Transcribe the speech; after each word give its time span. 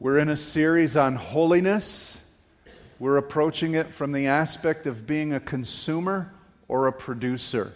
We're 0.00 0.18
in 0.18 0.28
a 0.28 0.36
series 0.36 0.96
on 0.96 1.16
holiness. 1.16 2.22
We're 3.00 3.16
approaching 3.16 3.74
it 3.74 3.92
from 3.92 4.12
the 4.12 4.28
aspect 4.28 4.86
of 4.86 5.08
being 5.08 5.32
a 5.32 5.40
consumer 5.40 6.32
or 6.68 6.86
a 6.86 6.92
producer. 6.92 7.72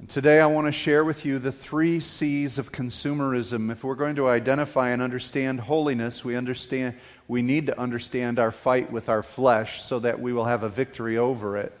And 0.00 0.08
today 0.08 0.40
I 0.40 0.46
want 0.46 0.66
to 0.66 0.72
share 0.72 1.04
with 1.04 1.24
you 1.24 1.38
the 1.38 1.52
three 1.52 2.00
C's 2.00 2.58
of 2.58 2.72
consumerism. 2.72 3.70
If 3.70 3.84
we're 3.84 3.94
going 3.94 4.16
to 4.16 4.26
identify 4.26 4.90
and 4.90 5.00
understand 5.00 5.60
holiness, 5.60 6.24
we 6.24 6.34
understand 6.34 6.96
we 7.28 7.40
need 7.40 7.66
to 7.68 7.78
understand 7.78 8.40
our 8.40 8.50
fight 8.50 8.90
with 8.90 9.08
our 9.08 9.22
flesh 9.22 9.80
so 9.80 10.00
that 10.00 10.18
we 10.18 10.32
will 10.32 10.46
have 10.46 10.64
a 10.64 10.68
victory 10.68 11.16
over 11.16 11.56
it. 11.56 11.72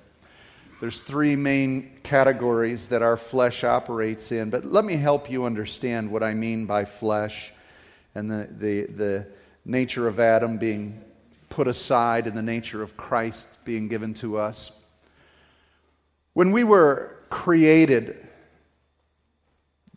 There's 0.80 1.00
three 1.00 1.34
main 1.34 1.98
categories 2.04 2.86
that 2.88 3.02
our 3.02 3.16
flesh 3.16 3.64
operates 3.64 4.30
in, 4.30 4.50
but 4.50 4.64
let 4.64 4.84
me 4.84 4.94
help 4.94 5.32
you 5.32 5.46
understand 5.46 6.12
what 6.12 6.22
I 6.22 6.34
mean 6.34 6.66
by 6.66 6.84
flesh 6.84 7.52
and 8.14 8.30
the, 8.30 8.48
the, 8.58 8.92
the 8.92 9.26
nature 9.64 10.06
of 10.06 10.20
Adam 10.20 10.58
being 10.58 11.02
put 11.48 11.68
aside 11.68 12.26
and 12.26 12.36
the 12.36 12.42
nature 12.42 12.82
of 12.82 12.96
Christ 12.96 13.48
being 13.64 13.88
given 13.88 14.14
to 14.14 14.38
us. 14.38 14.72
When 16.32 16.50
we 16.50 16.64
were 16.64 17.16
created, 17.30 18.16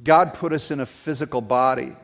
God 0.03 0.33
put 0.33 0.53
us 0.53 0.71
in 0.71 0.79
a 0.79 0.85
physical 0.85 1.41
body. 1.41 1.95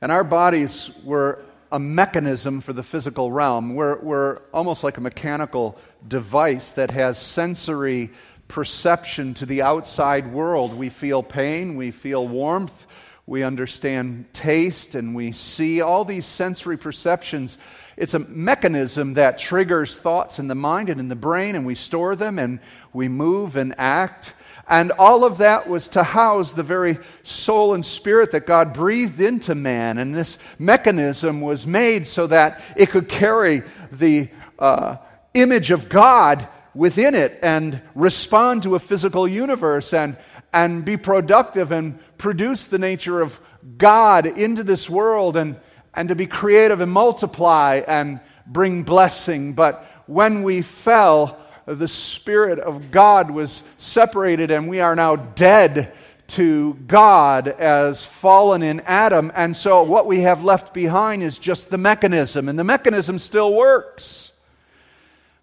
And 0.00 0.12
our 0.12 0.24
bodies 0.24 0.90
were 1.04 1.42
a 1.72 1.78
mechanism 1.78 2.60
for 2.60 2.72
the 2.72 2.82
physical 2.82 3.32
realm. 3.32 3.74
We're, 3.74 3.98
we're 3.98 4.38
almost 4.52 4.84
like 4.84 4.98
a 4.98 5.00
mechanical 5.00 5.78
device 6.06 6.72
that 6.72 6.90
has 6.90 7.18
sensory 7.18 8.10
perception 8.46 9.34
to 9.34 9.46
the 9.46 9.62
outside 9.62 10.32
world. 10.32 10.74
We 10.74 10.90
feel 10.90 11.22
pain, 11.22 11.76
we 11.76 11.90
feel 11.90 12.28
warmth, 12.28 12.86
we 13.26 13.42
understand 13.42 14.32
taste, 14.32 14.94
and 14.94 15.14
we 15.14 15.32
see 15.32 15.80
all 15.80 16.04
these 16.04 16.24
sensory 16.24 16.76
perceptions. 16.76 17.58
It's 17.96 18.14
a 18.14 18.20
mechanism 18.20 19.14
that 19.14 19.38
triggers 19.38 19.96
thoughts 19.96 20.38
in 20.38 20.46
the 20.46 20.54
mind 20.54 20.90
and 20.90 21.00
in 21.00 21.08
the 21.08 21.16
brain, 21.16 21.56
and 21.56 21.66
we 21.66 21.74
store 21.74 22.14
them 22.14 22.38
and 22.38 22.60
we 22.92 23.08
move 23.08 23.56
and 23.56 23.74
act. 23.78 24.34
And 24.68 24.92
all 24.92 25.24
of 25.24 25.38
that 25.38 25.68
was 25.68 25.88
to 25.88 26.04
house 26.04 26.52
the 26.52 26.62
very 26.62 26.98
soul 27.24 27.74
and 27.74 27.84
spirit 27.84 28.30
that 28.32 28.46
God 28.46 28.72
breathed 28.72 29.20
into 29.20 29.56
man. 29.56 29.98
And 29.98 30.14
this 30.14 30.38
mechanism 30.58 31.40
was 31.40 31.66
made 31.66 32.06
so 32.06 32.28
that 32.28 32.62
it 32.76 32.90
could 32.90 33.08
carry 33.08 33.62
the 33.90 34.28
uh, 34.58 34.96
image 35.34 35.72
of 35.72 35.88
God 35.88 36.46
within 36.74 37.14
it 37.14 37.38
and 37.42 37.80
respond 37.94 38.64
to 38.64 38.74
a 38.74 38.78
physical 38.78 39.26
universe 39.26 39.92
and, 39.92 40.16
and 40.56 40.86
be 40.86 40.96
productive 40.96 41.70
and 41.70 41.98
produce 42.16 42.64
the 42.64 42.78
nature 42.78 43.20
of 43.20 43.38
God 43.76 44.24
into 44.24 44.64
this 44.64 44.88
world 44.88 45.36
and, 45.36 45.56
and 45.92 46.08
to 46.08 46.14
be 46.14 46.26
creative 46.26 46.80
and 46.80 46.90
multiply 46.90 47.82
and 47.86 48.20
bring 48.46 48.82
blessing. 48.82 49.52
But 49.52 49.84
when 50.06 50.42
we 50.42 50.62
fell, 50.62 51.38
the 51.66 51.86
Spirit 51.86 52.58
of 52.58 52.90
God 52.90 53.30
was 53.30 53.64
separated, 53.76 54.50
and 54.50 54.66
we 54.66 54.80
are 54.80 54.96
now 54.96 55.16
dead 55.16 55.92
to 56.28 56.72
God 56.86 57.48
as 57.48 58.06
fallen 58.06 58.62
in 58.62 58.80
Adam. 58.86 59.30
And 59.36 59.54
so 59.54 59.82
what 59.82 60.06
we 60.06 60.20
have 60.20 60.42
left 60.42 60.72
behind 60.72 61.22
is 61.22 61.38
just 61.38 61.68
the 61.68 61.76
mechanism, 61.76 62.48
and 62.48 62.58
the 62.58 62.64
mechanism 62.64 63.18
still 63.18 63.52
works. 63.52 64.32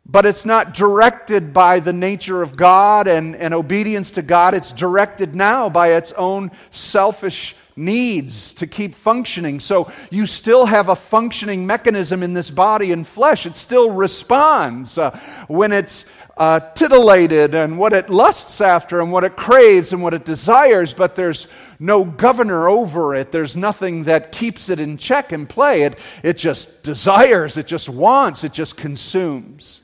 But 0.05 0.25
it's 0.25 0.45
not 0.45 0.73
directed 0.73 1.53
by 1.53 1.79
the 1.79 1.93
nature 1.93 2.41
of 2.41 2.57
God 2.57 3.07
and, 3.07 3.35
and 3.35 3.53
obedience 3.53 4.11
to 4.11 4.21
God. 4.21 4.53
It's 4.53 4.71
directed 4.71 5.33
now 5.33 5.69
by 5.69 5.93
its 5.93 6.11
own 6.13 6.51
selfish 6.71 7.55
needs 7.75 8.53
to 8.53 8.67
keep 8.67 8.95
functioning. 8.95 9.59
So 9.59 9.91
you 10.11 10.25
still 10.25 10.65
have 10.65 10.89
a 10.89 10.95
functioning 10.95 11.65
mechanism 11.65 12.21
in 12.21 12.33
this 12.33 12.49
body 12.49 12.91
and 12.91 13.07
flesh. 13.07 13.45
It 13.45 13.57
still 13.57 13.91
responds 13.91 14.97
uh, 14.97 15.17
when 15.47 15.71
it's 15.71 16.05
uh, 16.35 16.59
titillated 16.59 17.53
and 17.53 17.77
what 17.77 17.93
it 17.93 18.09
lusts 18.09 18.59
after 18.59 18.99
and 18.99 19.11
what 19.11 19.23
it 19.23 19.35
craves 19.35 19.93
and 19.93 20.01
what 20.01 20.13
it 20.13 20.25
desires, 20.25 20.93
but 20.93 21.15
there's 21.15 21.47
no 21.79 22.03
governor 22.03 22.67
over 22.67 23.15
it. 23.15 23.31
There's 23.31 23.55
nothing 23.55 24.05
that 24.05 24.31
keeps 24.31 24.69
it 24.69 24.79
in 24.79 24.97
check 24.97 25.31
and 25.31 25.47
play. 25.47 25.83
It, 25.83 25.99
it 26.23 26.37
just 26.37 26.83
desires, 26.83 27.57
it 27.57 27.67
just 27.67 27.87
wants, 27.87 28.43
it 28.43 28.51
just 28.51 28.77
consumes. 28.77 29.82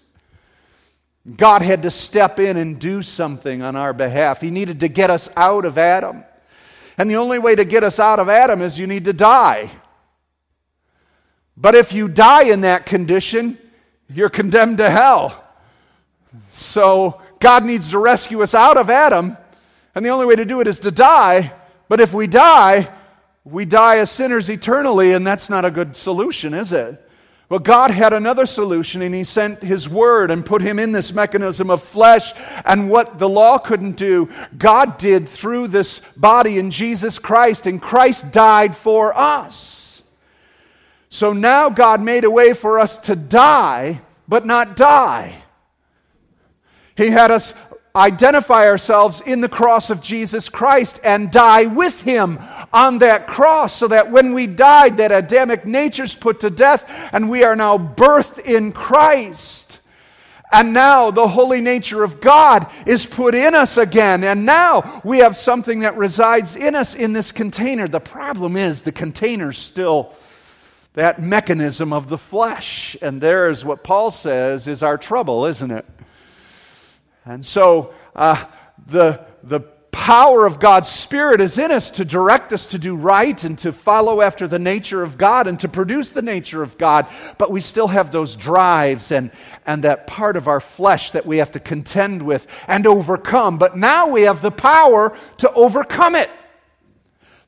God 1.35 1.61
had 1.61 1.83
to 1.83 1.91
step 1.91 2.39
in 2.39 2.57
and 2.57 2.79
do 2.79 3.01
something 3.01 3.61
on 3.61 3.75
our 3.75 3.93
behalf. 3.93 4.41
He 4.41 4.51
needed 4.51 4.79
to 4.81 4.87
get 4.87 5.09
us 5.09 5.29
out 5.35 5.65
of 5.65 5.77
Adam. 5.77 6.23
And 6.97 7.09
the 7.09 7.17
only 7.17 7.39
way 7.39 7.55
to 7.55 7.65
get 7.65 7.83
us 7.83 7.99
out 7.99 8.19
of 8.19 8.29
Adam 8.29 8.61
is 8.61 8.79
you 8.79 8.87
need 8.87 9.05
to 9.05 9.13
die. 9.13 9.69
But 11.55 11.75
if 11.75 11.91
you 11.93 12.07
die 12.07 12.43
in 12.43 12.61
that 12.61 12.85
condition, 12.85 13.57
you're 14.09 14.29
condemned 14.29 14.77
to 14.77 14.89
hell. 14.89 15.43
So 16.51 17.21
God 17.39 17.65
needs 17.65 17.89
to 17.89 17.99
rescue 17.99 18.41
us 18.41 18.55
out 18.55 18.77
of 18.77 18.89
Adam, 18.89 19.37
and 19.95 20.05
the 20.05 20.09
only 20.09 20.25
way 20.25 20.35
to 20.35 20.45
do 20.45 20.61
it 20.61 20.67
is 20.67 20.79
to 20.81 20.91
die. 20.91 21.53
But 21.87 21.99
if 21.99 22.13
we 22.13 22.27
die, 22.27 22.89
we 23.43 23.65
die 23.65 23.97
as 23.97 24.11
sinners 24.11 24.49
eternally, 24.49 25.13
and 25.13 25.25
that's 25.25 25.49
not 25.49 25.65
a 25.65 25.71
good 25.71 25.95
solution, 25.95 26.53
is 26.53 26.71
it? 26.71 27.08
Well, 27.49 27.59
God 27.59 27.89
had 27.89 28.13
another 28.13 28.45
solution, 28.45 29.01
and 29.01 29.13
He 29.13 29.23
sent 29.23 29.63
His 29.63 29.89
Word 29.89 30.29
and 30.29 30.45
put 30.45 30.61
Him 30.61 30.77
in 30.77 30.91
this 30.91 31.11
mechanism 31.11 31.71
of 31.71 31.81
flesh. 31.81 32.31
And 32.63 32.91
what 32.91 33.17
the 33.17 33.27
law 33.27 33.57
couldn't 33.57 33.97
do, 33.97 34.29
God 34.55 34.99
did 34.99 35.27
through 35.27 35.69
this 35.69 35.99
body 36.15 36.59
in 36.59 36.69
Jesus 36.69 37.17
Christ, 37.17 37.65
and 37.65 37.81
Christ 37.81 38.31
died 38.31 38.77
for 38.77 39.17
us. 39.17 40.03
So 41.09 41.33
now 41.33 41.71
God 41.71 42.01
made 42.01 42.23
a 42.23 42.29
way 42.29 42.53
for 42.53 42.79
us 42.79 42.99
to 42.99 43.15
die, 43.15 44.01
but 44.27 44.45
not 44.45 44.75
die. 44.75 45.33
He 46.95 47.09
had 47.09 47.31
us 47.31 47.55
identify 47.95 48.67
ourselves 48.67 49.21
in 49.21 49.41
the 49.41 49.49
cross 49.49 49.89
of 49.89 50.01
Jesus 50.01 50.47
Christ 50.47 50.99
and 51.03 51.31
die 51.31 51.65
with 51.65 52.01
him 52.03 52.39
on 52.71 52.99
that 52.99 53.27
cross 53.27 53.73
so 53.73 53.87
that 53.87 54.11
when 54.11 54.33
we 54.33 54.47
died 54.47 54.97
that 54.97 55.11
Adamic 55.11 55.65
nature's 55.65 56.15
put 56.15 56.39
to 56.41 56.49
death 56.49 56.89
and 57.11 57.29
we 57.29 57.43
are 57.43 57.55
now 57.55 57.77
birthed 57.77 58.39
in 58.39 58.71
Christ. 58.71 59.79
And 60.51 60.73
now 60.73 61.11
the 61.11 61.27
holy 61.27 61.61
nature 61.61 62.03
of 62.03 62.21
God 62.21 62.71
is 62.87 63.05
put 63.05 63.35
in 63.35 63.53
us 63.53 63.77
again. 63.77 64.23
And 64.23 64.45
now 64.45 65.01
we 65.03 65.19
have 65.19 65.37
something 65.37 65.81
that 65.81 65.95
resides 65.95 66.55
in 66.55 66.75
us 66.75 66.95
in 66.95 67.13
this 67.13 67.31
container. 67.31 67.87
The 67.87 67.99
problem 67.99 68.55
is 68.55 68.81
the 68.81 68.91
container's 68.91 69.59
still 69.59 70.13
that 70.93 71.21
mechanism 71.21 71.93
of 71.93 72.09
the 72.09 72.17
flesh. 72.17 72.97
And 73.01 73.21
there's 73.21 73.63
what 73.63 73.83
Paul 73.83 74.09
says 74.09 74.67
is 74.67 74.81
our 74.81 74.97
trouble, 74.97 75.45
isn't 75.45 75.69
it? 75.69 75.85
And 77.29 77.45
so 77.45 77.93
uh, 78.15 78.43
the, 78.87 79.23
the 79.43 79.59
power 79.91 80.47
of 80.47 80.59
God's 80.59 80.89
Spirit 80.89 81.41
is 81.41 81.59
in 81.59 81.71
us 81.71 81.91
to 81.91 82.03
direct 82.03 82.51
us 82.53 82.65
to 82.67 82.79
do 82.79 82.95
right 82.95 83.43
and 83.43 83.55
to 83.59 83.71
follow 83.71 84.21
after 84.21 84.47
the 84.47 84.57
nature 84.57 85.03
of 85.03 85.15
God 85.15 85.45
and 85.45 85.59
to 85.59 85.67
produce 85.67 86.09
the 86.09 86.23
nature 86.23 86.63
of 86.63 86.79
God. 86.79 87.05
But 87.37 87.51
we 87.51 87.61
still 87.61 87.87
have 87.87 88.11
those 88.11 88.35
drives 88.35 89.11
and, 89.11 89.29
and 89.67 89.83
that 89.83 90.07
part 90.07 90.37
of 90.37 90.47
our 90.47 90.59
flesh 90.59 91.11
that 91.11 91.27
we 91.27 91.37
have 91.37 91.51
to 91.51 91.59
contend 91.59 92.23
with 92.23 92.47
and 92.67 92.87
overcome. 92.87 93.59
But 93.59 93.77
now 93.77 94.07
we 94.07 94.23
have 94.23 94.41
the 94.41 94.49
power 94.49 95.15
to 95.37 95.53
overcome 95.53 96.15
it. 96.15 96.31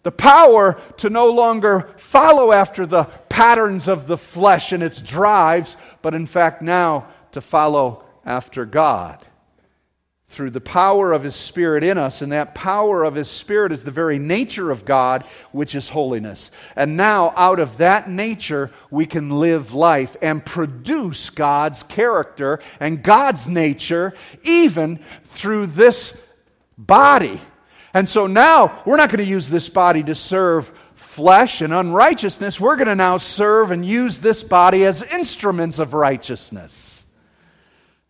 The 0.03 0.11
power 0.11 0.79
to 0.97 1.09
no 1.09 1.31
longer 1.31 1.89
follow 1.97 2.51
after 2.51 2.85
the 2.85 3.05
patterns 3.29 3.87
of 3.87 4.05
the 4.05 4.17
flesh 4.17 4.73
and 4.73 4.83
its 4.83 5.01
drives, 5.01 5.75
but 6.03 6.13
in 6.13 6.27
fact 6.27 6.61
now 6.61 7.07
to 7.31 7.41
follow 7.41 8.03
after 8.23 8.63
God 8.67 9.25
through 10.31 10.49
the 10.49 10.61
power 10.61 11.11
of 11.11 11.23
His 11.23 11.35
Spirit 11.35 11.83
in 11.83 11.97
us, 11.97 12.21
and 12.21 12.31
that 12.31 12.55
power 12.55 13.03
of 13.03 13.15
His 13.15 13.29
Spirit 13.29 13.73
is 13.73 13.83
the 13.83 13.91
very 13.91 14.17
nature 14.17 14.71
of 14.71 14.85
God, 14.85 15.25
which 15.51 15.75
is 15.75 15.89
holiness. 15.89 16.51
And 16.75 16.95
now, 16.95 17.33
out 17.35 17.59
of 17.59 17.77
that 17.77 18.09
nature, 18.09 18.71
we 18.89 19.05
can 19.05 19.29
live 19.29 19.73
life 19.73 20.15
and 20.21 20.45
produce 20.45 21.29
God's 21.29 21.83
character 21.83 22.59
and 22.79 23.03
God's 23.03 23.49
nature, 23.49 24.13
even 24.43 24.99
through 25.25 25.67
this 25.67 26.17
body. 26.77 27.41
And 27.93 28.07
so 28.07 28.25
now, 28.25 28.81
we're 28.85 28.97
not 28.97 29.09
going 29.09 29.23
to 29.23 29.29
use 29.29 29.49
this 29.49 29.67
body 29.67 30.01
to 30.03 30.15
serve 30.15 30.71
flesh 30.95 31.59
and 31.59 31.73
unrighteousness. 31.73 32.57
We're 32.57 32.77
going 32.77 32.87
to 32.87 32.95
now 32.95 33.17
serve 33.17 33.71
and 33.71 33.85
use 33.85 34.19
this 34.19 34.43
body 34.43 34.85
as 34.85 35.03
instruments 35.03 35.77
of 35.77 35.93
righteousness. 35.93 37.03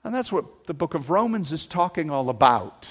And 0.03 0.13
that's 0.13 0.31
what 0.31 0.60
the 0.71 0.75
book 0.75 0.93
of 0.93 1.09
Romans 1.09 1.51
is 1.51 1.67
talking 1.67 2.09
all 2.09 2.29
about. 2.29 2.87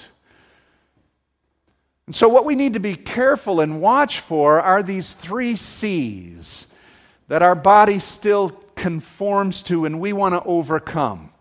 And 2.05 2.15
so, 2.15 2.29
what 2.29 2.45
we 2.45 2.53
need 2.53 2.75
to 2.75 2.79
be 2.79 2.93
careful 2.93 3.59
and 3.59 3.81
watch 3.81 4.19
for 4.19 4.61
are 4.61 4.83
these 4.83 5.13
three 5.13 5.55
C's 5.55 6.67
that 7.27 7.41
our 7.41 7.55
body 7.55 7.97
still 7.97 8.51
conforms 8.75 9.63
to 9.63 9.85
and 9.85 9.99
we 9.99 10.13
want 10.13 10.35
to 10.35 10.43
overcome 10.43 11.31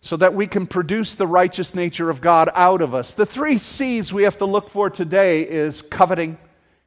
so 0.00 0.16
that 0.18 0.34
we 0.34 0.46
can 0.46 0.68
produce 0.68 1.14
the 1.14 1.26
righteous 1.26 1.74
nature 1.74 2.10
of 2.10 2.20
God 2.20 2.48
out 2.54 2.80
of 2.80 2.94
us. 2.94 3.12
The 3.14 3.26
three 3.26 3.58
C's 3.58 4.12
we 4.12 4.22
have 4.22 4.38
to 4.38 4.46
look 4.46 4.68
for 4.68 4.88
today 4.88 5.42
is 5.42 5.82
coveting, 5.82 6.38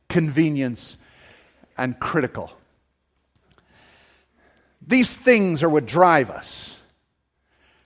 convenience, 0.08 0.96
and 1.78 2.00
critical. 2.00 2.50
These 4.88 5.18
things 5.18 5.64
are 5.64 5.70
what 5.70 5.86
drive 5.86 6.30
us. 6.30 6.75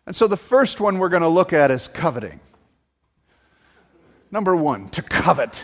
And 0.10 0.16
so 0.16 0.26
the 0.26 0.38
first 0.38 0.82
one 0.82 0.98
we're 0.98 1.10
going 1.10 1.22
to 1.22 1.28
look 1.28 1.54
at 1.54 1.70
is 1.70 1.88
coveting. 1.88 2.40
Number 4.32 4.56
one, 4.56 4.90
to 4.90 5.04
covet. 5.04 5.64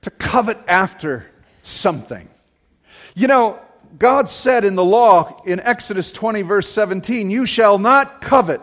To 0.00 0.10
covet 0.10 0.56
after 0.66 1.30
something. 1.60 2.26
You 3.14 3.26
know, 3.26 3.60
God 3.98 4.30
said 4.30 4.64
in 4.64 4.76
the 4.76 4.84
law 4.84 5.42
in 5.44 5.60
Exodus 5.60 6.10
20, 6.10 6.40
verse 6.40 6.70
17, 6.70 7.28
You 7.28 7.44
shall 7.44 7.78
not 7.78 8.22
covet. 8.22 8.62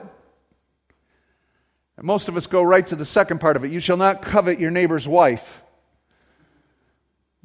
And 1.95 2.07
most 2.07 2.29
of 2.29 2.37
us 2.37 2.47
go 2.47 2.63
right 2.63 2.87
to 2.87 2.95
the 2.95 3.05
second 3.05 3.39
part 3.39 3.55
of 3.55 3.63
it. 3.63 3.69
You 3.69 3.79
shall 3.79 3.97
not 3.97 4.23
covet 4.23 4.59
your 4.59 4.71
neighbor's 4.71 5.07
wife. 5.07 5.61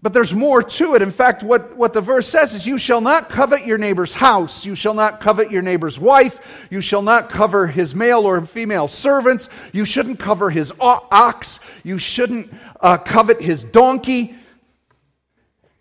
But 0.03 0.13
there's 0.13 0.35
more 0.35 0.65
to 0.65 0.95
it. 0.97 1.03
In 1.03 1.13
fact, 1.13 1.45
what, 1.45 1.77
what 1.77 1.93
the 1.93 2.01
verse 2.01 2.27
says 2.27 2.55
is, 2.55 2.67
You 2.67 2.77
shall 2.77 3.01
not 3.01 3.29
covet 3.29 3.65
your 3.65 3.79
neighbor's 3.79 4.13
house. 4.13 4.67
You 4.67 4.75
shall 4.75 4.95
not 4.95 5.21
covet 5.21 5.53
your 5.53 5.63
neighbor's 5.63 5.99
wife. 5.99 6.41
You 6.71 6.81
shall 6.81 7.03
not 7.03 7.31
cover 7.31 7.69
his 7.69 7.95
male 7.95 8.27
or 8.27 8.45
female 8.45 8.89
servants. 8.89 9.49
You 9.73 9.85
shouldn't 9.85 10.19
cover 10.19 10.51
his 10.51 10.73
ox. 10.81 11.61
You 11.85 11.99
shouldn't 11.99 12.53
uh, 12.81 12.99
covet 12.99 13.41
his 13.41 13.63
donkey. 13.63 14.35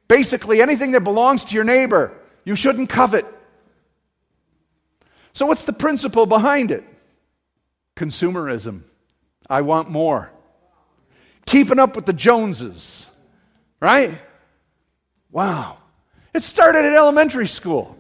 Basically, 0.08 0.62
anything 0.62 0.92
that 0.92 1.04
belongs 1.04 1.46
to 1.46 1.56
your 1.56 1.64
neighbor, 1.64 2.14
you 2.46 2.56
shouldn't 2.56 2.90
covet. 2.90 3.26
So, 5.34 5.48
what's 5.48 5.64
the 5.64 5.74
principle 5.74 6.28
behind 6.28 6.70
it? 6.70 6.84
Consumerism. 7.96 8.82
I 9.50 9.62
want 9.62 9.90
more. 9.90 10.32
Keeping 11.48 11.80
up 11.80 11.96
with 11.96 12.06
the 12.06 12.14
Joneses, 12.14 13.10
right? 13.82 14.18
Wow. 15.32 15.78
It 16.34 16.44
started 16.44 16.86
at 16.86 16.94
elementary 16.94 17.48
school. 17.48 17.98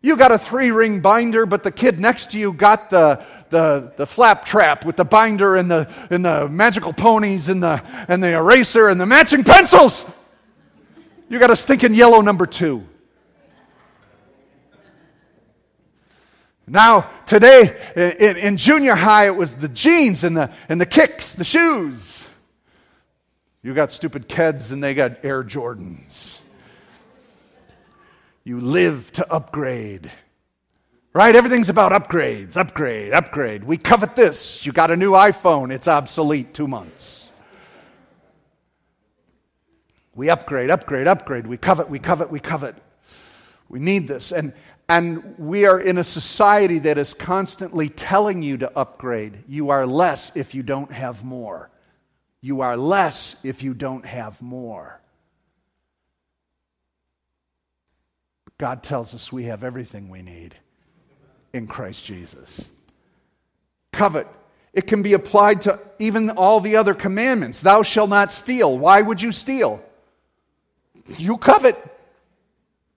You 0.00 0.16
got 0.16 0.30
a 0.30 0.38
three 0.38 0.70
ring 0.70 1.00
binder, 1.00 1.46
but 1.46 1.62
the 1.62 1.72
kid 1.72 1.98
next 1.98 2.32
to 2.32 2.38
you 2.38 2.52
got 2.52 2.90
the, 2.90 3.24
the, 3.50 3.92
the 3.96 4.06
flap 4.06 4.44
trap 4.44 4.84
with 4.84 4.96
the 4.96 5.04
binder 5.04 5.56
and 5.56 5.70
the, 5.70 5.92
and 6.10 6.24
the 6.24 6.48
magical 6.48 6.92
ponies 6.92 7.48
and 7.48 7.62
the, 7.62 7.82
and 8.08 8.22
the 8.22 8.32
eraser 8.32 8.88
and 8.88 9.00
the 9.00 9.06
matching 9.06 9.42
pencils. 9.44 10.04
You 11.28 11.38
got 11.38 11.50
a 11.50 11.56
stinking 11.56 11.94
yellow 11.94 12.20
number 12.20 12.46
two. 12.46 12.86
Now, 16.66 17.10
today 17.26 17.74
in, 17.96 18.36
in, 18.36 18.56
junior 18.58 18.94
high, 18.94 19.26
it 19.26 19.34
was 19.34 19.54
the 19.54 19.68
jeans 19.68 20.22
and 20.22 20.36
the, 20.36 20.52
and 20.68 20.78
the 20.78 20.86
kicks, 20.86 21.32
the 21.32 21.44
shoes. 21.44 22.17
You 23.68 23.74
got 23.74 23.92
stupid 23.92 24.28
kids 24.28 24.72
and 24.72 24.82
they 24.82 24.94
got 24.94 25.22
Air 25.22 25.44
Jordans. 25.44 26.38
You 28.42 28.60
live 28.60 29.12
to 29.12 29.30
upgrade. 29.30 30.10
Right? 31.12 31.36
Everything's 31.36 31.68
about 31.68 31.92
upgrades, 31.92 32.56
upgrade, 32.56 33.12
upgrade. 33.12 33.64
We 33.64 33.76
covet 33.76 34.16
this. 34.16 34.64
You 34.64 34.72
got 34.72 34.90
a 34.90 34.96
new 34.96 35.10
iPhone, 35.10 35.70
it's 35.70 35.86
obsolete 35.86 36.54
two 36.54 36.66
months. 36.66 37.30
We 40.14 40.30
upgrade, 40.30 40.70
upgrade, 40.70 41.06
upgrade. 41.06 41.46
We 41.46 41.58
covet, 41.58 41.90
we 41.90 41.98
covet, 41.98 42.30
we 42.30 42.40
covet. 42.40 42.74
We 43.68 43.80
need 43.80 44.08
this. 44.08 44.32
And, 44.32 44.54
and 44.88 45.34
we 45.38 45.66
are 45.66 45.78
in 45.78 45.98
a 45.98 46.04
society 46.04 46.78
that 46.78 46.96
is 46.96 47.12
constantly 47.12 47.90
telling 47.90 48.40
you 48.40 48.56
to 48.56 48.78
upgrade. 48.78 49.44
You 49.46 49.68
are 49.68 49.86
less 49.86 50.34
if 50.36 50.54
you 50.54 50.62
don't 50.62 50.90
have 50.90 51.22
more. 51.22 51.68
You 52.40 52.60
are 52.60 52.76
less 52.76 53.36
if 53.42 53.62
you 53.62 53.74
don't 53.74 54.06
have 54.06 54.40
more. 54.40 55.00
God 58.58 58.82
tells 58.82 59.14
us 59.14 59.32
we 59.32 59.44
have 59.44 59.62
everything 59.62 60.08
we 60.08 60.22
need 60.22 60.54
in 61.52 61.66
Christ 61.66 62.04
Jesus. 62.04 62.68
Covet. 63.92 64.26
It 64.72 64.86
can 64.86 65.02
be 65.02 65.14
applied 65.14 65.62
to 65.62 65.80
even 65.98 66.30
all 66.30 66.60
the 66.60 66.76
other 66.76 66.94
commandments. 66.94 67.62
Thou 67.62 67.82
shalt 67.82 68.10
not 68.10 68.30
steal. 68.30 68.76
Why 68.76 69.00
would 69.00 69.22
you 69.22 69.32
steal? 69.32 69.82
you 71.16 71.38
covet, 71.38 71.76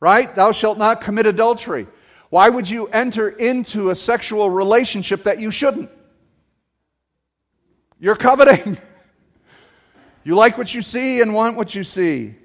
right? 0.01 0.33
Thou 0.35 0.51
shalt 0.51 0.77
not 0.77 1.01
commit 1.01 1.25
adultery. 1.25 1.87
Why 2.29 2.49
would 2.49 2.69
you 2.69 2.87
enter 2.87 3.29
into 3.29 3.89
a 3.89 3.95
sexual 3.95 4.49
relationship 4.49 5.23
that 5.23 5.39
you 5.39 5.51
shouldn't? 5.51 5.89
You're 7.99 8.15
coveting. 8.15 8.77
you 10.23 10.35
like 10.35 10.57
what 10.57 10.73
you 10.73 10.81
see 10.81 11.21
and 11.21 11.33
want 11.33 11.57
what 11.57 11.73
you 11.75 11.83
see. 11.83 12.35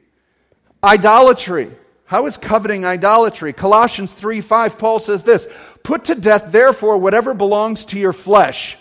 Idolatry. 0.82 1.70
How 2.04 2.26
is 2.26 2.36
coveting 2.36 2.84
idolatry? 2.84 3.52
Colossians 3.52 4.12
3 4.12 4.40
5, 4.40 4.78
Paul 4.78 4.98
says 4.98 5.24
this 5.24 5.48
Put 5.82 6.06
to 6.06 6.14
death, 6.14 6.52
therefore, 6.52 6.98
whatever 6.98 7.34
belongs 7.34 7.84
to 7.86 7.98
your 7.98 8.12
flesh, 8.12 8.78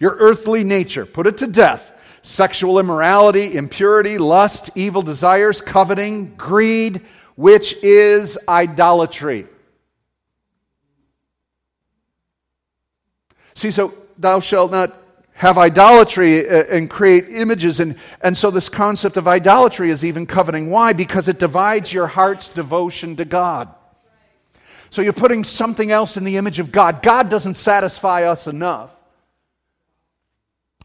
your 0.00 0.16
earthly 0.18 0.64
nature. 0.64 1.06
Put 1.06 1.26
it 1.26 1.38
to 1.38 1.46
death 1.46 1.92
sexual 2.22 2.78
immorality, 2.78 3.56
impurity, 3.56 4.18
lust, 4.18 4.70
evil 4.74 5.02
desires, 5.02 5.60
coveting, 5.60 6.34
greed, 6.36 7.00
which 7.36 7.74
is 7.82 8.38
idolatry. 8.48 9.46
See, 13.54 13.70
so 13.70 13.94
thou 14.18 14.40
shalt 14.40 14.70
not 14.70 14.94
have 15.38 15.56
idolatry 15.56 16.48
uh, 16.48 16.64
and 16.68 16.90
create 16.90 17.26
images. 17.28 17.78
And, 17.78 17.94
and 18.20 18.36
so, 18.36 18.50
this 18.50 18.68
concept 18.68 19.16
of 19.16 19.26
idolatry 19.26 19.90
is 19.90 20.04
even 20.04 20.26
coveting. 20.26 20.68
Why? 20.68 20.92
Because 20.92 21.28
it 21.28 21.38
divides 21.38 21.92
your 21.92 22.08
heart's 22.08 22.48
devotion 22.48 23.16
to 23.16 23.24
God. 23.24 23.72
So, 24.90 25.00
you're 25.00 25.12
putting 25.12 25.44
something 25.44 25.92
else 25.92 26.16
in 26.16 26.24
the 26.24 26.36
image 26.36 26.58
of 26.58 26.72
God. 26.72 27.02
God 27.02 27.28
doesn't 27.30 27.54
satisfy 27.54 28.24
us 28.24 28.48
enough. 28.48 28.90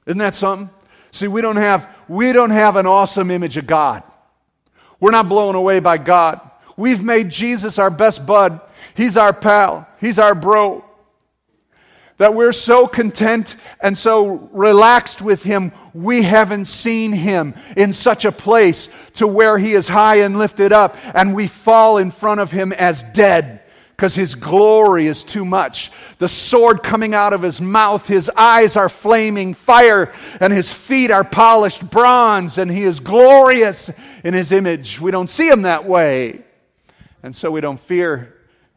Isn't 0.05 0.19
that 0.19 0.35
something? 0.35 0.69
See, 1.11 1.27
we 1.27 1.41
don't 1.41 1.57
have, 1.57 1.89
we 2.07 2.31
don't 2.31 2.51
have 2.51 2.75
an 2.75 2.85
awesome 2.85 3.31
image 3.31 3.57
of 3.57 3.65
God. 3.65 4.03
We're 4.99 5.11
not 5.11 5.29
blown 5.29 5.55
away 5.55 5.79
by 5.79 5.97
God. 5.97 6.39
We've 6.77 7.03
made 7.03 7.29
Jesus 7.29 7.79
our 7.79 7.89
best 7.89 8.25
bud. 8.25 8.61
He's 8.93 9.17
our 9.17 9.33
pal. 9.33 9.87
He's 9.99 10.19
our 10.19 10.35
bro. 10.35 10.82
That 12.23 12.35
we're 12.35 12.53
so 12.53 12.87
content 12.87 13.57
and 13.81 13.97
so 13.97 14.47
relaxed 14.53 15.21
with 15.21 15.43
Him, 15.43 15.73
we 15.93 16.23
haven't 16.23 16.69
seen 16.69 17.11
Him 17.11 17.53
in 17.75 17.91
such 17.91 18.23
a 18.23 18.31
place 18.31 18.89
to 19.15 19.27
where 19.27 19.57
He 19.57 19.73
is 19.73 19.89
high 19.89 20.19
and 20.19 20.39
lifted 20.39 20.71
up, 20.71 20.95
and 21.13 21.35
we 21.35 21.47
fall 21.47 21.97
in 21.97 22.11
front 22.11 22.39
of 22.39 22.49
Him 22.49 22.71
as 22.71 23.03
dead 23.03 23.61
because 23.89 24.15
his 24.15 24.35
glory 24.35 25.07
is 25.07 25.25
too 25.25 25.43
much. 25.43 25.91
The 26.19 26.29
sword 26.29 26.81
coming 26.81 27.13
out 27.13 27.33
of 27.33 27.41
his 27.41 27.59
mouth, 27.59 28.07
his 28.07 28.31
eyes 28.37 28.77
are 28.77 28.87
flaming 28.87 29.53
fire, 29.53 30.13
and 30.39 30.53
his 30.53 30.71
feet 30.71 31.11
are 31.11 31.25
polished 31.25 31.89
bronze, 31.89 32.57
and 32.57 32.71
he 32.71 32.83
is 32.83 33.01
glorious 33.01 33.91
in 34.23 34.33
his 34.33 34.53
image. 34.53 35.01
We 35.01 35.11
don't 35.11 35.29
see 35.29 35.49
him 35.49 35.63
that 35.63 35.83
way, 35.83 36.45
and 37.21 37.35
so 37.35 37.51
we 37.51 37.59
don't 37.59 37.79
fear 37.81 38.33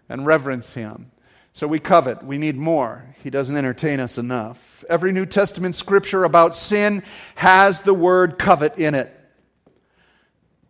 and 0.08 0.26
reverence 0.26 0.74
him. 0.74 1.12
So 1.56 1.66
we 1.66 1.78
covet, 1.78 2.22
we 2.22 2.36
need 2.36 2.58
more. 2.58 3.02
He 3.25 3.30
doesn't 3.30 3.56
entertain 3.56 3.98
us 3.98 4.18
enough. 4.18 4.84
Every 4.90 5.10
New 5.10 5.25
Testament 5.25 5.75
scripture 5.75 6.25
about 6.25 6.54
sin 6.54 7.02
has 7.34 7.80
the 7.80 7.94
word 7.94 8.38
covet 8.38 8.76
in 8.76 8.94
it. 8.94 9.10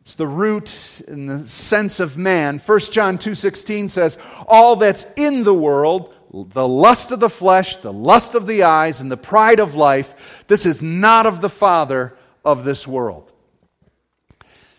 It's 0.03 0.15
the 0.15 0.29
root 0.29 1.03
in 1.09 1.27
the 1.27 1.45
sense 1.45 1.99
of 1.99 2.17
man. 2.17 2.61
1 2.61 2.93
John 2.93 3.19
2:16 3.19 3.89
says, 3.89 4.17
"All 4.47 4.77
that's 4.77 5.09
in 5.17 5.43
the 5.43 5.53
world, 5.53 6.15
the 6.33 6.69
lust 6.69 7.11
of 7.11 7.19
the 7.19 7.31
flesh, 7.31 7.79
the 7.79 7.93
lust 7.93 8.37
of 8.37 8.47
the 8.47 8.63
eyes, 8.63 9.01
and 9.01 9.11
the 9.11 9.17
pride 9.17 9.59
of 9.59 9.75
life, 9.75 10.15
this 10.47 10.65
is 10.65 10.83
not 10.83 11.27
of 11.27 11.41
the 11.41 11.51
father 11.51 12.17
of 12.45 12.63
this 12.63 12.87
world." 12.87 13.33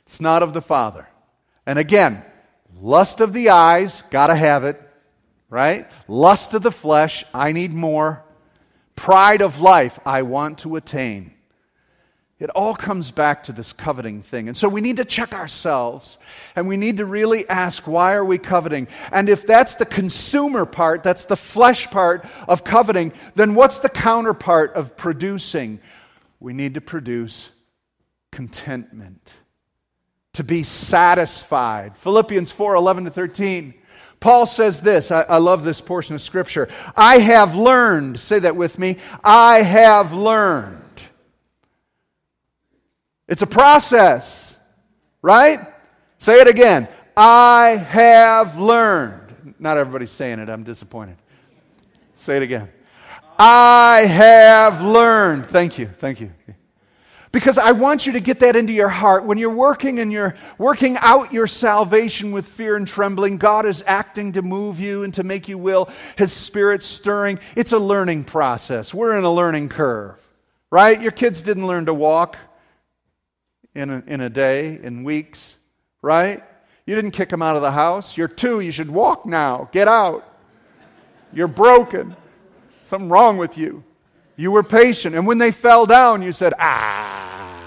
It's 0.06 0.22
not 0.22 0.42
of 0.42 0.54
the 0.54 0.62
father. 0.62 1.10
And 1.66 1.78
again, 1.78 2.24
lust 2.80 3.20
of 3.20 3.34
the 3.34 3.50
eyes, 3.50 4.04
got 4.10 4.28
to 4.28 4.36
have 4.36 4.64
it, 4.64 4.82
right? 5.50 5.90
Lust 6.08 6.54
of 6.54 6.64
the 6.64 6.72
flesh, 6.72 7.24
I 7.34 7.52
need 7.52 7.74
more. 7.74 8.24
Pride 8.96 9.42
of 9.42 9.62
life, 9.62 10.00
I 10.06 10.24
want 10.24 10.60
to 10.60 10.76
attain. 10.76 11.34
It 12.40 12.52
all 12.52 12.76
comes 12.76 13.10
back 13.10 13.44
to 13.44 13.52
this 13.52 13.74
coveting 13.74 14.22
thing. 14.22 14.48
And 14.48 14.56
so 14.56 14.70
we 14.70 14.80
need 14.80 14.98
to 14.98 15.06
check 15.06 15.34
ourselves 15.34 16.20
and 16.56 16.68
we 16.68 16.78
need 16.78 16.98
to 16.98 17.06
really 17.06 17.50
ask 17.50 17.88
why 17.88 18.14
are 18.14 18.26
we 18.26 18.38
coveting? 18.38 18.88
And 19.12 19.28
if 19.28 19.48
that's 19.48 19.76
the 19.76 19.88
consumer 19.88 20.68
part, 20.68 21.02
that's 21.02 21.26
the 21.26 21.36
flesh 21.36 21.90
part 21.90 22.26
of 22.48 22.64
coveting, 22.64 23.12
then 23.34 23.56
what's 23.56 23.80
the 23.80 23.90
counterpart 23.90 24.74
of 24.74 24.96
producing? 24.96 25.80
We 26.40 26.54
need 26.54 26.76
to 26.76 26.82
produce 26.82 27.50
contentment. 28.32 29.38
To 30.34 30.44
be 30.44 30.62
satisfied. 30.62 31.98
Philippians 31.98 32.52
4 32.52 32.76
11 32.76 33.06
to 33.06 33.10
13. 33.10 33.74
Paul 34.20 34.46
says 34.46 34.82
this. 34.82 35.12
I, 35.12 35.22
I 35.24 35.38
love 35.38 35.64
this 35.64 35.80
portion 35.80 36.16
of 36.16 36.22
Scripture. 36.22 36.70
I 36.96 37.20
have 37.20 37.56
learned, 37.56 38.20
say 38.20 38.40
that 38.40 38.56
with 38.56 38.80
me. 38.80 38.98
I 39.24 39.62
have 39.62 40.14
learned 40.14 40.84
it's 43.28 43.42
a 43.42 43.48
process, 43.48 44.56
right? 45.22 45.60
Say 46.18 46.40
it 46.40 46.48
again. 46.48 46.88
I 47.16 47.76
have 47.90 48.58
learned. 48.58 49.56
Not 49.60 49.78
everybody's 49.78 50.12
saying 50.12 50.40
it. 50.40 50.50
I'm 50.50 50.64
disappointed. 50.64 51.18
Say 52.18 52.38
it 52.38 52.44
again. 52.44 52.70
I 53.38 54.06
have 54.08 54.82
learned. 54.82 55.46
Thank 55.46 55.78
you. 55.78 55.88
Thank 55.88 56.22
you. 56.22 56.32
Because 57.32 57.58
I 57.58 57.74
want 57.74 58.08
you 58.08 58.14
to 58.14 58.20
get 58.20 58.40
that 58.40 58.56
into 58.56 58.72
your 58.72 58.88
heart. 58.88 59.26
When 59.26 59.38
you're 59.38 59.50
working 59.50 60.00
and 60.00 60.12
you're 60.12 60.36
working 60.58 60.98
out 61.02 61.34
your 61.34 61.48
salvation 61.48 62.32
with 62.32 62.48
fear 62.48 62.76
and 62.76 62.88
trembling, 62.88 63.38
God 63.38 63.66
is 63.66 63.84
acting 63.86 64.32
to 64.34 64.42
move 64.42 64.80
you 64.80 65.04
and 65.04 65.14
to 65.16 65.24
make 65.24 65.50
you 65.50 65.58
will. 65.58 65.90
His 66.18 66.32
Spirit's 66.32 66.86
stirring. 66.86 67.40
It's 67.56 67.74
a 67.74 67.80
learning 67.80 68.24
process. 68.24 68.94
We're 68.94 69.18
in 69.18 69.26
a 69.26 69.32
learning 69.32 69.70
curve, 69.70 70.18
right? 70.72 71.00
Your 71.02 71.12
kids 71.12 71.42
didn't 71.42 71.68
learn 71.68 71.86
to 71.88 71.94
walk 71.94 72.38
in 73.76 73.90
a, 73.90 74.04
in 74.08 74.22
a 74.22 74.30
day, 74.30 74.80
in 74.82 75.04
weeks, 75.04 75.58
right? 76.02 76.44
You 76.86 76.96
didn't 76.96 77.12
kick 77.12 77.28
them 77.28 77.42
out 77.42 77.58
of 77.58 77.62
the 77.62 77.72
house. 77.72 78.16
You're 78.16 78.30
two, 78.30 78.62
you 78.62 78.72
should 78.72 78.90
walk 78.90 79.26
now. 79.26 79.70
Get 79.74 79.90
out. 79.90 80.24
You're 81.34 81.50
broken. 81.50 82.16
Something 82.84 83.10
wrong 83.10 83.38
with 83.38 83.58
you. 83.58 83.84
You 84.38 84.52
were 84.52 84.64
patient. 84.64 85.16
And 85.16 85.26
when 85.26 85.40
they 85.40 85.52
fell 85.52 85.86
down, 85.86 86.22
you 86.22 86.32
said, 86.32 86.54
ah. 86.60 87.58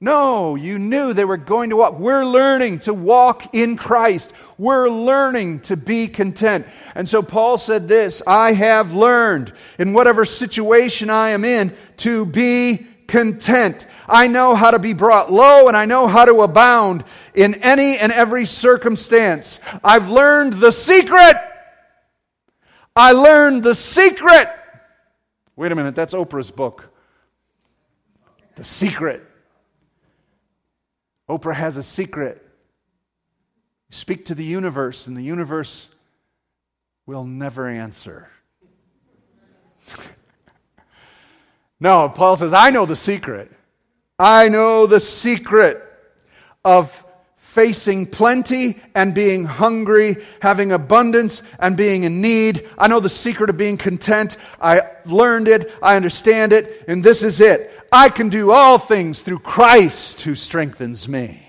No, 0.00 0.54
you 0.54 0.78
knew 0.78 1.12
they 1.12 1.24
were 1.24 1.36
going 1.36 1.70
to 1.70 1.76
walk. 1.76 1.98
We're 1.98 2.26
learning 2.26 2.80
to 2.80 2.94
walk 2.94 3.54
in 3.54 3.76
Christ. 3.76 4.32
We're 4.58 4.88
learning 4.88 5.60
to 5.60 5.76
be 5.76 6.08
content. 6.08 6.66
And 6.94 7.08
so 7.08 7.22
Paul 7.22 7.56
said 7.56 7.88
this 7.88 8.20
I 8.26 8.52
have 8.52 8.92
learned 8.92 9.54
in 9.78 9.94
whatever 9.94 10.24
situation 10.24 11.08
I 11.08 11.30
am 11.30 11.44
in 11.44 11.74
to 11.98 12.26
be 12.26 12.86
content. 13.06 13.86
I 14.06 14.26
know 14.26 14.54
how 14.54 14.72
to 14.72 14.78
be 14.78 14.92
brought 14.92 15.32
low 15.32 15.68
and 15.68 15.76
I 15.76 15.86
know 15.86 16.06
how 16.06 16.26
to 16.26 16.42
abound 16.42 17.04
in 17.34 17.54
any 17.62 17.96
and 17.96 18.12
every 18.12 18.44
circumstance. 18.44 19.58
I've 19.82 20.10
learned 20.10 20.54
the 20.54 20.70
secret. 20.70 21.36
I 22.94 23.12
learned 23.12 23.62
the 23.62 23.74
secret. 23.74 24.48
Wait 25.56 25.70
a 25.70 25.74
minute, 25.74 25.94
that's 25.94 26.14
Oprah's 26.14 26.50
book. 26.50 26.92
The 28.56 28.64
secret. 28.64 29.22
Oprah 31.28 31.54
has 31.54 31.76
a 31.76 31.82
secret. 31.82 32.40
Speak 33.90 34.26
to 34.26 34.34
the 34.34 34.44
universe, 34.44 35.06
and 35.06 35.16
the 35.16 35.22
universe 35.22 35.88
will 37.06 37.24
never 37.24 37.68
answer. 37.68 38.28
no, 41.80 42.08
Paul 42.08 42.36
says, 42.36 42.52
I 42.52 42.70
know 42.70 42.86
the 42.86 42.96
secret. 42.96 43.52
I 44.18 44.48
know 44.48 44.86
the 44.86 45.00
secret 45.00 45.82
of 46.64 47.04
facing 47.36 48.06
plenty 48.06 48.80
and 48.96 49.14
being 49.14 49.44
hungry, 49.44 50.16
having 50.40 50.72
abundance 50.72 51.42
and 51.60 51.76
being 51.76 52.02
in 52.02 52.20
need. 52.20 52.68
I 52.76 52.88
know 52.88 53.00
the 53.00 53.08
secret 53.08 53.48
of 53.50 53.56
being 53.56 53.76
content. 53.76 54.36
I 54.60 54.82
learned 55.06 55.48
it, 55.48 55.72
I 55.82 55.96
understand 55.96 56.52
it, 56.52 56.84
and 56.88 57.02
this 57.02 57.22
is 57.22 57.40
it. 57.40 57.70
I 57.92 58.08
can 58.08 58.28
do 58.28 58.50
all 58.50 58.78
things 58.78 59.22
through 59.22 59.38
Christ 59.40 60.22
who 60.22 60.34
strengthens 60.34 61.08
me. 61.08 61.40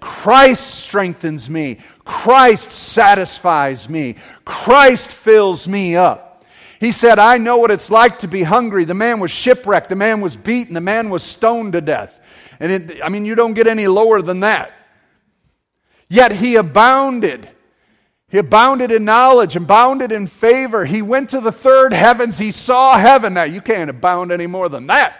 Christ 0.00 0.70
strengthens 0.70 1.50
me. 1.50 1.78
Christ 2.04 2.70
satisfies 2.70 3.88
me. 3.88 4.16
Christ 4.44 5.10
fills 5.10 5.66
me 5.66 5.96
up. 5.96 6.44
He 6.78 6.92
said, 6.92 7.18
I 7.18 7.38
know 7.38 7.56
what 7.56 7.70
it's 7.70 7.90
like 7.90 8.20
to 8.20 8.28
be 8.28 8.42
hungry. 8.42 8.84
The 8.84 8.94
man 8.94 9.18
was 9.18 9.30
shipwrecked. 9.30 9.88
The 9.88 9.96
man 9.96 10.20
was 10.20 10.36
beaten. 10.36 10.74
The 10.74 10.80
man 10.80 11.10
was 11.10 11.22
stoned 11.22 11.72
to 11.72 11.80
death. 11.80 12.20
And 12.60 12.70
it, 12.70 13.00
I 13.02 13.08
mean, 13.08 13.24
you 13.24 13.34
don't 13.34 13.54
get 13.54 13.66
any 13.66 13.86
lower 13.86 14.22
than 14.22 14.40
that. 14.40 14.72
Yet 16.08 16.32
he 16.32 16.56
abounded. 16.56 17.48
He 18.36 18.40
abounded 18.40 18.92
in 18.92 19.06
knowledge, 19.06 19.56
and 19.56 19.64
abounded 19.64 20.12
in 20.12 20.26
favor. 20.26 20.84
He 20.84 21.00
went 21.00 21.30
to 21.30 21.40
the 21.40 21.50
third 21.50 21.94
heavens. 21.94 22.36
He 22.36 22.50
saw 22.50 22.98
heaven. 22.98 23.32
Now, 23.32 23.44
you 23.44 23.62
can't 23.62 23.88
abound 23.88 24.30
any 24.30 24.46
more 24.46 24.68
than 24.68 24.88
that. 24.88 25.16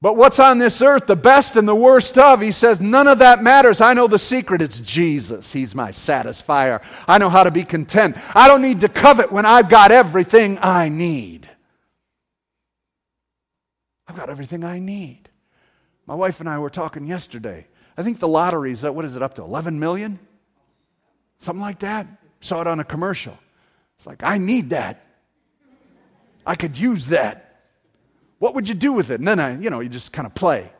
But 0.00 0.16
what's 0.16 0.38
on 0.38 0.60
this 0.60 0.80
earth, 0.82 1.08
the 1.08 1.16
best 1.16 1.56
and 1.56 1.66
the 1.66 1.74
worst 1.74 2.16
of, 2.16 2.40
he 2.40 2.52
says, 2.52 2.80
none 2.80 3.08
of 3.08 3.18
that 3.18 3.42
matters. 3.42 3.80
I 3.80 3.92
know 3.94 4.06
the 4.06 4.20
secret. 4.20 4.62
It's 4.62 4.78
Jesus. 4.78 5.52
He's 5.52 5.74
my 5.74 5.90
satisfier. 5.90 6.80
I 7.08 7.18
know 7.18 7.28
how 7.28 7.42
to 7.42 7.50
be 7.50 7.64
content. 7.64 8.16
I 8.36 8.46
don't 8.46 8.62
need 8.62 8.82
to 8.82 8.88
covet 8.88 9.32
when 9.32 9.46
I've 9.46 9.68
got 9.68 9.90
everything 9.90 10.60
I 10.62 10.90
need. 10.90 11.50
I've 14.06 14.14
got 14.14 14.30
everything 14.30 14.62
I 14.62 14.78
need. 14.78 15.28
My 16.06 16.14
wife 16.14 16.38
and 16.38 16.48
I 16.48 16.58
were 16.58 16.70
talking 16.70 17.04
yesterday. 17.04 17.66
I 17.96 18.02
think 18.02 18.18
the 18.20 18.28
lottery's 18.28 18.84
at, 18.84 18.94
what 18.94 19.04
is 19.04 19.16
it, 19.16 19.22
up 19.22 19.34
to 19.34 19.42
11 19.42 19.78
million? 19.78 20.18
Something 21.38 21.62
like 21.62 21.80
that. 21.80 22.06
Saw 22.40 22.60
it 22.60 22.66
on 22.66 22.80
a 22.80 22.84
commercial. 22.84 23.36
It's 23.96 24.06
like, 24.06 24.22
I 24.22 24.38
need 24.38 24.70
that. 24.70 25.04
I 26.46 26.54
could 26.54 26.76
use 26.76 27.06
that. 27.08 27.66
What 28.38 28.54
would 28.54 28.68
you 28.68 28.74
do 28.74 28.92
with 28.92 29.10
it? 29.10 29.20
And 29.20 29.28
then 29.28 29.38
I, 29.38 29.58
you 29.58 29.70
know, 29.70 29.80
you 29.80 29.88
just 29.88 30.12
kind 30.12 30.26
of 30.26 30.34
play. 30.34 30.72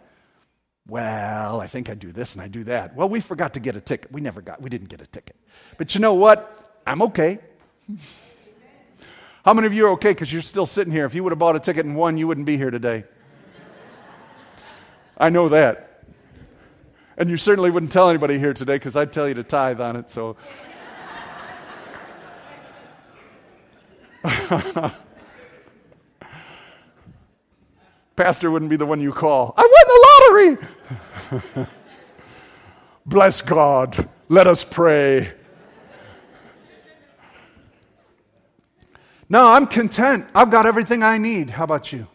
Well, 0.89 1.61
I 1.61 1.69
think 1.69 1.89
I 1.89 1.95
do 1.95 2.11
this 2.11 2.35
and 2.35 2.43
I 2.43 2.49
do 2.49 2.65
that. 2.65 2.97
Well, 2.97 3.09
we 3.09 3.21
forgot 3.21 3.55
to 3.55 3.61
get 3.61 3.77
a 3.77 3.81
ticket. 3.81 4.11
We 4.11 4.21
never 4.21 4.41
got, 4.41 4.61
we 4.61 4.69
didn't 4.69 4.89
get 4.89 5.01
a 5.01 5.07
ticket. 5.07 5.37
But 5.79 5.95
you 5.95 6.01
know 6.01 6.15
what? 6.15 6.81
I'm 6.85 7.03
okay. 7.03 7.39
How 9.45 9.55
many 9.55 9.67
of 9.67 9.73
you 9.73 9.87
are 9.87 9.91
okay 9.91 10.11
because 10.11 10.33
you're 10.33 10.43
still 10.43 10.67
sitting 10.67 10.93
here? 10.93 11.05
If 11.05 11.15
you 11.15 11.23
would 11.23 11.31
have 11.31 11.39
bought 11.39 11.55
a 11.55 11.61
ticket 11.61 11.87
and 11.87 11.95
won, 11.95 12.19
you 12.19 12.27
wouldn't 12.27 12.47
be 12.47 12.57
here 12.57 12.71
today. 12.71 13.05
I 15.17 15.29
know 15.29 15.49
that. 15.51 15.92
And 17.17 17.29
you 17.29 17.37
certainly 17.37 17.71
wouldn't 17.71 17.93
tell 17.93 18.09
anybody 18.09 18.39
here 18.39 18.55
today 18.55 18.77
because 18.77 18.97
I'd 18.97 19.13
tell 19.13 19.29
you 19.29 19.35
to 19.35 19.43
tithe 19.43 19.81
on 19.81 19.97
it, 19.97 20.09
so. 20.11 20.37
Pastor 28.17 28.51
wouldn't 28.51 28.71
be 28.71 28.77
the 28.77 28.87
one 28.87 29.01
you 29.01 29.13
call. 29.13 29.55
I 29.57 29.63
won 29.63 29.85
the 29.89 30.07
lottery. 31.31 31.67
Bless 33.07 33.41
God. 33.41 34.09
Let 34.29 34.47
us 34.47 34.65
pray. 34.65 35.33
No, 39.29 39.49
I'm 39.49 39.67
content. 39.67 40.27
I've 40.35 40.51
got 40.51 40.67
everything 40.67 41.03
I 41.03 41.19
need. 41.19 41.51
How 41.51 41.65
about 41.65 41.93
you? 41.93 42.07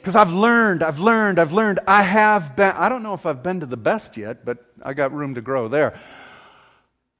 Because 0.00 0.16
I've 0.16 0.32
learned, 0.32 0.82
I've 0.82 0.98
learned, 0.98 1.38
I've 1.38 1.52
learned. 1.52 1.80
I 1.86 2.02
have 2.02 2.56
been, 2.56 2.72
I 2.74 2.88
don't 2.88 3.02
know 3.02 3.12
if 3.12 3.26
I've 3.26 3.42
been 3.42 3.60
to 3.60 3.66
the 3.66 3.76
best 3.76 4.16
yet, 4.16 4.46
but 4.46 4.64
I 4.82 4.94
got 4.94 5.12
room 5.12 5.34
to 5.34 5.42
grow 5.42 5.68
there. 5.68 6.00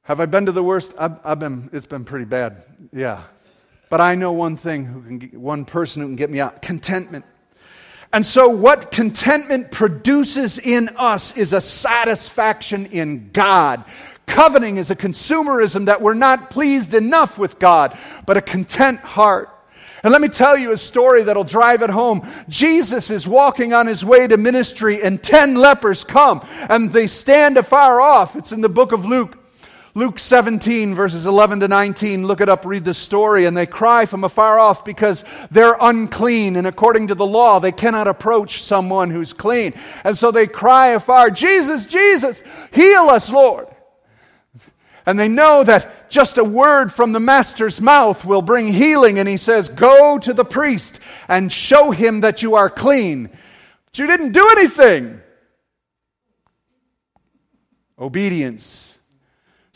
Have 0.05 0.19
I 0.19 0.27
been 0.27 0.47
to 0.47 0.53
the 0.53 0.63
worst? 0.63 0.95
I've, 0.99 1.21
I've 1.23 1.39
been, 1.39 1.69
it's 1.75 1.85
been 1.85 2.05
pretty 2.05 2.25
bad. 2.25 2.63
Yeah. 2.91 3.25
But 3.91 4.01
I 4.01 4.15
know 4.15 4.33
one 4.33 4.57
thing, 4.57 4.87
who 4.87 5.03
can 5.03 5.19
get, 5.19 5.35
one 5.35 5.67
person 5.67 6.01
who 6.01 6.09
can 6.09 6.17
get 6.17 6.31
me 6.31 6.41
out 6.41 6.63
contentment. 6.63 7.27
And 8.13 8.25
so, 8.25 8.49
what 8.49 8.91
contentment 8.91 9.71
produces 9.71 10.59
in 10.59 10.89
us 10.97 11.37
is 11.37 11.53
a 11.53 11.61
satisfaction 11.61 12.87
in 12.87 13.31
God. 13.33 13.85
Coveting 14.27 14.79
is 14.79 14.91
a 14.91 14.97
consumerism 14.97 15.87
that 15.87 16.01
we're 16.01 16.15
not 16.15 16.51
pleased 16.51 16.95
enough 16.95 17.39
with 17.39 17.59
God, 17.59 17.97
but 18.27 18.37
a 18.37 18.41
content 18.41 19.01
heart. 19.01 19.51
And 20.03 20.13
let 20.13 20.23
me 20.23 20.29
tell 20.29 20.57
you 20.57 20.73
a 20.73 20.77
story 20.77 21.23
that'll 21.23 21.45
drive 21.45 21.83
it 21.83 21.91
home. 21.91 22.27
Jesus 22.49 23.11
is 23.11 23.29
walking 23.29 23.73
on 23.73 23.87
his 23.87 24.05
way 24.05 24.27
to 24.27 24.37
ministry, 24.37 25.03
and 25.03 25.23
ten 25.23 25.55
lepers 25.55 26.05
come, 26.05 26.47
and 26.69 26.93
they 26.93 27.07
stand 27.07 27.57
afar 27.57 28.01
off. 28.01 28.37
It's 28.37 28.53
in 28.53 28.61
the 28.61 28.69
book 28.69 28.93
of 28.93 29.05
Luke. 29.05 29.37
Luke 29.95 30.21
17, 30.21 30.95
verses 30.95 31.27
11 31.27 31.61
to 31.61 31.69
19, 31.69 32.25
look 32.25 32.41
it 32.41 32.49
up, 32.49 32.65
read 32.65 32.85
the 32.85 32.95
story, 32.95 33.47
and 33.47 33.57
they 33.57 33.67
cry 33.67 34.07
from 34.07 34.23
afar 34.23 34.57
off 34.57 34.85
because 34.85 35.25
they're 35.51 35.77
unclean, 35.81 36.55
and 36.55 36.67
according 36.69 37.09
to 37.09 37.17
the 37.17 37.27
law, 37.27 37.59
they 37.59 37.73
cannot 37.73 38.07
approach 38.07 38.63
someone 38.63 39.11
who's 39.11 39.33
clean. 39.33 39.75
And 40.05 40.17
so 40.17 40.31
they 40.31 40.47
cry 40.47 40.89
afar, 40.91 41.31
Jesus, 41.31 41.87
Jesus, 41.87 42.41
heal 42.73 43.09
us, 43.09 43.33
Lord. 43.33 43.67
And 45.07 45.19
they 45.19 45.29
know 45.29 45.65
that 45.65 46.00
just 46.11 46.37
a 46.37 46.45
word 46.45 46.93
from 46.93 47.13
the 47.13 47.21
Master's 47.21 47.81
mouth 47.81 48.25
will 48.25 48.43
bring 48.43 48.69
healing, 48.69 49.19
and 49.19 49.29
he 49.29 49.37
says, 49.37 49.69
Go 49.69 50.19
to 50.19 50.35
the 50.35 50.45
priest 50.45 51.01
and 51.29 51.51
show 51.51 51.91
him 51.91 52.21
that 52.21 52.43
you 52.43 52.55
are 52.57 52.69
clean. 52.69 53.31
But 53.87 53.99
you 53.99 54.07
didn't 54.07 54.33
do 54.33 54.47
anything. 54.59 55.21
Obedience 57.99 58.91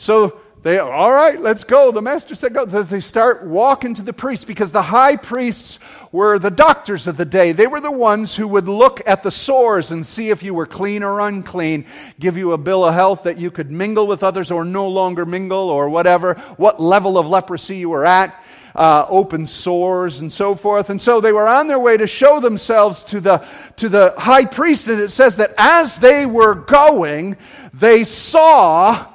so 0.05 0.41
they, 0.65 0.79
all 0.79 1.13
right, 1.13 1.41
let's 1.41 1.63
go. 1.63 1.93
The 1.93 2.03
master 2.03 2.35
said, 2.35 2.55
go. 2.55 2.65
They 2.65 3.01
start 3.01 3.45
walking 3.45 3.95
to 3.95 4.03
the 4.03 4.13
priest 4.13 4.47
because 4.47 4.73
the 4.73 4.83
high 4.83 5.17
priests 5.17 5.79
were 6.11 6.39
the 6.39 6.51
doctors 6.51 7.07
of 7.07 7.17
the 7.17 7.25
day. 7.25 7.53
They 7.53 7.67
were 7.67 7.81
the 7.81 7.93
ones 7.93 8.35
who 8.35 8.49
would 8.49 8.67
look 8.67 9.01
at 9.07 9.23
the 9.23 9.31
sores 9.31 9.93
and 9.93 10.07
see 10.07 10.31
if 10.31 10.43
you 10.43 10.55
were 10.55 10.67
clean 10.67 11.03
or 11.03 11.21
unclean, 11.21 11.85
give 12.19 12.39
you 12.39 12.53
a 12.53 12.59
bill 12.59 12.85
of 12.85 12.95
health 12.95 13.25
that 13.25 13.37
you 13.37 13.51
could 13.51 13.71
mingle 13.71 14.07
with 14.07 14.23
others 14.23 14.51
or 14.51 14.65
no 14.65 14.89
longer 14.89 15.27
mingle 15.27 15.69
or 15.69 15.89
whatever, 15.91 16.35
what 16.57 16.81
level 16.81 17.19
of 17.19 17.27
leprosy 17.27 17.77
you 17.77 17.91
were 17.91 18.07
at. 18.07 18.35
uh, 18.75 19.07
open 19.09 19.47
sores 19.47 20.21
and 20.21 20.33
so 20.33 20.55
forth. 20.55 20.91
And 20.91 21.01
so 21.01 21.21
they 21.21 21.33
were 21.33 21.47
on 21.47 21.69
their 21.69 21.79
way 21.79 21.97
to 21.97 22.07
show 22.07 22.41
themselves 22.41 23.05
to 23.05 23.21
the, 23.21 23.47
to 23.77 23.89
the 23.89 24.15
high 24.19 24.45
priest. 24.45 24.89
And 24.89 25.01
it 25.01 25.11
says 25.11 25.37
that 25.37 25.53
as 25.57 25.97
they 25.97 26.27
were 26.27 26.55
going, 26.55 27.37
they 27.73 28.05
saw 28.05 29.07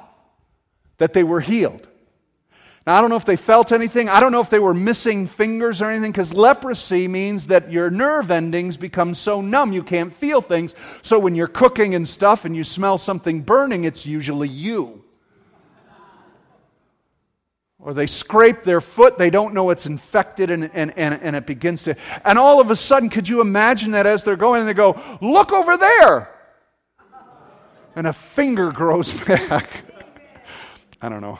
that 1.00 1.14
they 1.14 1.24
were 1.24 1.40
healed. 1.40 1.88
Now, 2.86 2.96
I 2.96 3.00
don't 3.00 3.08
know 3.10 3.16
if 3.16 3.24
they 3.24 3.36
felt 3.36 3.72
anything. 3.72 4.08
I 4.08 4.20
don't 4.20 4.32
know 4.32 4.40
if 4.40 4.50
they 4.50 4.58
were 4.58 4.74
missing 4.74 5.26
fingers 5.26 5.80
or 5.80 5.86
anything, 5.86 6.12
because 6.12 6.34
leprosy 6.34 7.08
means 7.08 7.46
that 7.48 7.72
your 7.72 7.90
nerve 7.90 8.30
endings 8.30 8.76
become 8.76 9.14
so 9.14 9.40
numb 9.40 9.72
you 9.72 9.82
can't 9.82 10.12
feel 10.12 10.42
things. 10.42 10.74
So 11.02 11.18
when 11.18 11.34
you're 11.34 11.48
cooking 11.48 11.94
and 11.94 12.06
stuff 12.06 12.44
and 12.44 12.54
you 12.54 12.64
smell 12.64 12.98
something 12.98 13.40
burning, 13.40 13.84
it's 13.84 14.04
usually 14.04 14.48
you. 14.48 15.02
Or 17.78 17.94
they 17.94 18.06
scrape 18.06 18.62
their 18.62 18.82
foot, 18.82 19.16
they 19.16 19.30
don't 19.30 19.54
know 19.54 19.70
it's 19.70 19.86
infected, 19.86 20.50
and, 20.50 20.70
and, 20.74 20.92
and, 20.98 21.22
and 21.22 21.34
it 21.34 21.46
begins 21.46 21.82
to. 21.84 21.96
And 22.26 22.38
all 22.38 22.60
of 22.60 22.70
a 22.70 22.76
sudden, 22.76 23.08
could 23.08 23.26
you 23.26 23.40
imagine 23.40 23.92
that 23.92 24.04
as 24.04 24.22
they're 24.22 24.36
going, 24.36 24.60
and 24.60 24.68
they 24.68 24.74
go, 24.74 25.00
Look 25.22 25.50
over 25.50 25.78
there! 25.78 26.28
And 27.96 28.06
a 28.06 28.12
finger 28.12 28.70
grows 28.72 29.12
back. 29.24 29.89
I 31.02 31.08
don't 31.08 31.20
know. 31.20 31.38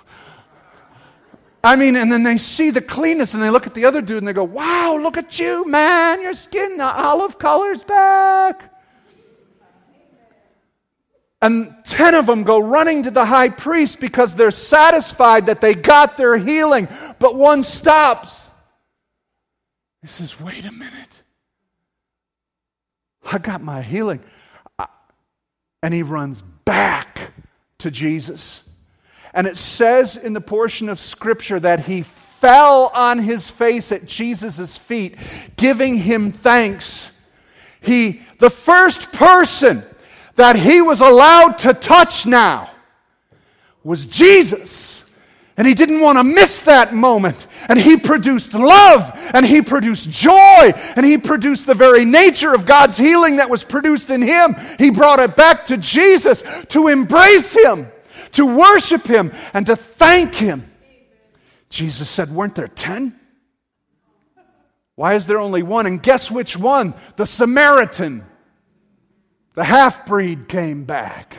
I 1.62 1.76
mean, 1.76 1.97
and 1.97 2.11
then 2.11 2.23
they 2.23 2.38
see 2.38 2.71
the 2.71 2.81
cleanness 2.81 3.35
and 3.35 3.43
they 3.43 3.50
look 3.50 3.67
at 3.67 3.75
the 3.75 3.85
other 3.85 4.00
dude 4.00 4.19
and 4.19 4.26
they 4.26 4.33
go, 4.33 4.45
Wow, 4.45 4.97
look 4.97 5.19
at 5.19 5.38
you, 5.38 5.67
man. 5.67 6.23
Your 6.23 6.33
skin, 6.33 6.79
the 6.79 6.85
olive 6.85 7.38
color's 7.38 7.85
back. 7.85 8.71
And 11.43 11.75
10 11.85 12.14
of 12.14 12.26
them 12.26 12.43
go 12.43 12.59
running 12.61 13.02
to 13.05 13.11
the 13.11 13.25
high 13.25 13.49
priest 13.49 13.99
because 13.99 14.35
they're 14.35 14.50
satisfied 14.50 15.47
that 15.47 15.61
they 15.61 15.75
got 15.75 16.17
their 16.17 16.37
healing. 16.37 16.87
But 17.19 17.35
one 17.35 17.62
stops. 17.62 18.49
He 20.00 20.07
says, 20.07 20.40
Wait 20.40 20.64
a 20.64 20.73
minute. 20.73 21.23
I 23.31 23.38
got 23.38 23.62
my 23.62 23.83
healing. 23.83 24.23
And 25.83 25.95
he 25.95 26.02
runs 26.02 26.43
back 26.64 27.33
to 27.79 27.90
Jesus. 27.90 28.62
And 29.33 29.47
it 29.47 29.57
says 29.57 30.17
in 30.17 30.33
the 30.33 30.41
portion 30.41 30.89
of 30.89 30.99
Scripture 30.99 31.61
that 31.61 31.81
he 31.81 32.03
fell 32.03 32.91
on 32.95 33.19
his 33.19 33.51
face 33.51 33.93
at 33.93 34.07
Jesus' 34.07 34.77
feet, 34.77 35.17
giving 35.57 35.97
him 35.97 36.33
thanks. 36.33 37.13
He, 37.81 38.23
the 38.39 38.51
first 38.51 39.13
person 39.13 39.85
that 40.37 40.57
he 40.57 40.81
was 40.81 41.01
allowed 41.01 41.59
to 41.59 41.75
touch 41.75 42.27
now 42.27 42.71
was 43.85 44.07
Jesus. 44.07 45.05
And 45.57 45.69
he 45.69 45.75
didn't 45.75 46.01
want 46.01 46.17
to 46.17 46.25
miss 46.25 46.61
that 46.63 46.95
moment. 46.95 47.47
And 47.69 47.79
he 47.79 47.99
produced 47.99 48.55
love, 48.55 49.13
and 49.35 49.45
he 49.45 49.61
produced 49.61 50.11
joy, 50.11 50.73
and 50.97 51.05
he 51.05 51.19
produced 51.19 51.67
the 51.67 51.75
very 51.75 52.07
nature 52.07 52.55
of 52.55 52.65
God's 52.65 52.97
healing 52.97 53.37
that 53.37 53.51
was 53.51 53.63
produced 53.63 54.09
in 54.09 54.23
him. 54.23 54.57
He 54.79 54.91
brought 54.91 55.21
it 55.21 55.37
back 55.37 55.67
to 55.67 55.77
Jesus 55.77 56.43
to 56.71 56.89
embrace 56.89 57.53
him 57.53 57.89
to 58.33 58.47
worship 58.47 59.07
Him, 59.07 59.33
and 59.53 59.67
to 59.67 59.77
thank 59.77 60.35
Him. 60.35 60.71
Jesus 61.69 62.09
said, 62.11 62.31
Weren't 62.31 62.55
there 62.55 62.69
ten? 62.69 63.19
Why 64.97 65.15
is 65.15 65.27
there 65.27 65.39
only 65.39 65.63
one? 65.63 65.87
And 65.87 66.03
guess 66.03 66.31
which 66.31 66.59
one? 66.59 66.93
The 67.17 67.25
Samaritan. 67.25 68.25
The 69.55 69.65
half 69.65 70.05
breed 70.05 70.47
came 70.47 70.85
back. 70.85 71.37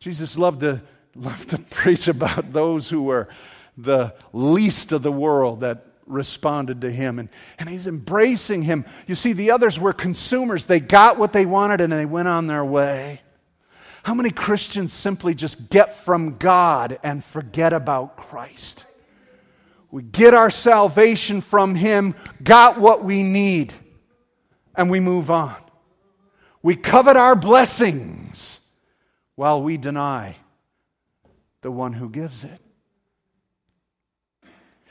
Jesus 0.00 0.38
loved 0.38 0.60
to, 0.60 0.80
loved 1.14 1.50
to 1.50 1.58
preach 1.70 2.08
about 2.08 2.52
those 2.52 2.88
who 2.88 3.02
were 3.02 3.28
the 3.76 4.14
least 4.32 4.92
of 4.92 5.02
the 5.02 5.12
world 5.12 5.60
that 5.60 5.84
responded 6.06 6.82
to 6.82 6.90
him. 6.90 7.18
And, 7.18 7.28
and 7.58 7.68
he's 7.68 7.86
embracing 7.86 8.62
him. 8.62 8.84
You 9.06 9.14
see, 9.14 9.32
the 9.32 9.50
others 9.50 9.78
were 9.78 9.92
consumers. 9.92 10.66
They 10.66 10.80
got 10.80 11.18
what 11.18 11.32
they 11.32 11.46
wanted 11.46 11.80
and 11.80 11.92
they 11.92 12.06
went 12.06 12.28
on 12.28 12.46
their 12.46 12.64
way. 12.64 13.20
How 14.04 14.12
many 14.12 14.30
Christians 14.30 14.92
simply 14.92 15.34
just 15.34 15.70
get 15.70 15.96
from 15.96 16.36
God 16.36 16.98
and 17.02 17.24
forget 17.24 17.72
about 17.72 18.18
Christ? 18.18 18.84
We 19.90 20.02
get 20.02 20.34
our 20.34 20.50
salvation 20.50 21.40
from 21.40 21.74
Him, 21.74 22.14
got 22.42 22.78
what 22.78 23.02
we 23.02 23.22
need, 23.22 23.72
and 24.74 24.90
we 24.90 25.00
move 25.00 25.30
on. 25.30 25.56
We 26.62 26.76
covet 26.76 27.16
our 27.16 27.34
blessings 27.34 28.60
while 29.36 29.62
we 29.62 29.78
deny 29.78 30.36
the 31.62 31.70
one 31.70 31.94
who 31.94 32.10
gives 32.10 32.44
it. 32.44 32.60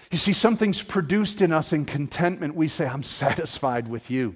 You 0.09 0.17
see, 0.17 0.33
something's 0.33 0.81
produced 0.81 1.41
in 1.41 1.53
us 1.53 1.71
in 1.71 1.85
contentment. 1.85 2.55
We 2.55 2.67
say, 2.67 2.87
I'm 2.87 3.03
satisfied 3.03 3.87
with 3.87 4.09
you. 4.09 4.35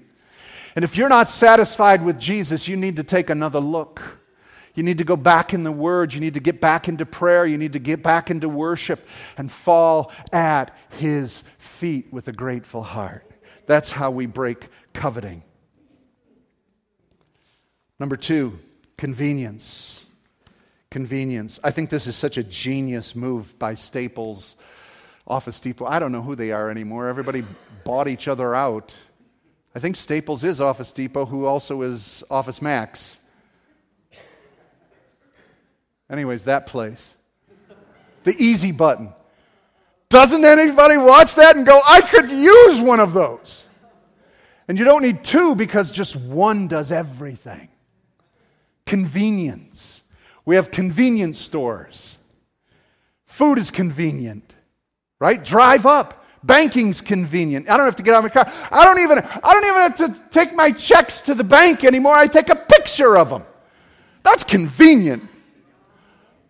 And 0.76 0.86
if 0.86 0.98
you're 0.98 1.10
not 1.10 1.28
satisfied 1.28 2.06
with 2.06 2.20
Jesus, 2.20 2.68
you 2.68 2.78
need 2.78 2.98
to 2.98 3.04
take 3.04 3.32
another 3.32 3.60
look. 3.60 4.02
You 4.78 4.84
need 4.84 5.00
to 5.00 5.04
go 5.04 5.16
back 5.16 5.56
in 5.56 5.64
the 5.64 5.72
Word. 5.72 6.14
You 6.14 6.20
need 6.20 6.36
to 6.36 6.40
get 6.40 6.62
back 6.62 6.88
into 6.88 7.04
prayer. 7.04 7.48
You 7.48 7.58
need 7.58 7.74
to 7.74 7.80
get 7.80 8.04
back 8.04 8.30
into 8.30 8.48
worship 8.48 9.08
and 9.36 9.52
fall 9.52 10.12
at 10.32 10.72
His 10.92 11.42
feet 11.58 12.14
with 12.14 12.28
a 12.28 12.32
grateful 12.32 12.84
heart. 12.84 13.26
That's 13.66 13.90
how 13.90 14.12
we 14.12 14.28
break 14.28 14.68
coveting. 14.94 15.42
Number 18.00 18.16
two, 18.16 18.60
convenience. 18.98 20.06
Convenience. 20.92 21.60
I 21.64 21.72
think 21.72 21.90
this 21.90 22.06
is 22.06 22.16
such 22.16 22.38
a 22.38 22.44
genius 22.44 23.16
move 23.16 23.58
by 23.58 23.74
Staples, 23.74 24.56
Office 25.26 25.60
Depot. 25.60 25.88
I 25.88 25.98
don't 25.98 26.12
know 26.12 26.22
who 26.22 26.36
they 26.36 26.52
are 26.52 26.70
anymore. 26.70 27.08
Everybody 27.08 27.44
bought 27.84 28.08
each 28.08 28.28
other 28.28 28.54
out. 28.54 28.96
I 29.74 29.80
think 29.80 29.96
Staples 29.96 30.44
is 30.44 30.62
Office 30.62 30.92
Depot, 30.92 31.26
who 31.26 31.48
also 31.48 31.82
is 31.82 32.24
Office 32.30 32.62
Max. 32.62 33.20
Anyways, 36.10 36.46
that 36.46 36.66
place. 36.66 37.16
The 38.24 38.36
easy 38.38 38.72
button. 38.72 39.14
Doesn't 40.10 40.46
anybody 40.46 40.98
watch 40.98 41.36
that 41.36 41.58
and 41.58 41.66
go, 41.66 41.82
I 41.86 42.02
could 42.02 42.30
use 42.30 42.80
one 42.82 43.00
of 43.00 43.14
those? 43.14 43.64
And 44.68 44.78
you 44.78 44.86
don't 44.86 45.02
need 45.02 45.24
two 45.24 45.56
because 45.56 45.92
just 45.92 46.16
one 46.16 46.68
does 46.68 46.92
everything. 46.92 47.70
Convenience. 48.86 50.04
We 50.46 50.56
have 50.56 50.72
convenience 50.72 51.38
stores. 51.38 52.18
Food 53.26 53.60
is 53.60 53.70
convenient, 53.70 54.56
right? 55.20 55.44
Drive 55.44 55.86
up. 55.86 56.26
Banking's 56.44 57.02
convenient. 57.02 57.70
I 57.70 57.76
don't 57.76 57.86
have 57.86 57.98
to 57.98 58.04
get 58.04 58.14
out 58.14 58.24
of 58.24 58.24
my 58.24 58.44
car. 58.44 58.52
I 58.72 58.86
don't 58.86 59.00
even, 59.00 59.20
I 59.20 59.54
don't 59.54 59.66
even 59.66 59.76
have 59.76 59.96
to 59.98 60.30
take 60.30 60.54
my 60.54 60.72
checks 60.72 61.22
to 61.22 61.34
the 61.34 61.44
bank 61.44 61.84
anymore. 61.84 62.14
I 62.14 62.28
take 62.28 62.50
a 62.50 62.56
picture 62.56 63.18
of 63.18 63.30
them. 63.30 63.44
That's 64.24 64.44
convenient. 64.44 65.28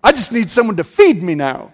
I 0.04 0.12
just 0.12 0.32
need 0.32 0.50
someone 0.50 0.78
to 0.78 0.84
feed 0.84 1.22
me 1.22 1.36
now. 1.36 1.74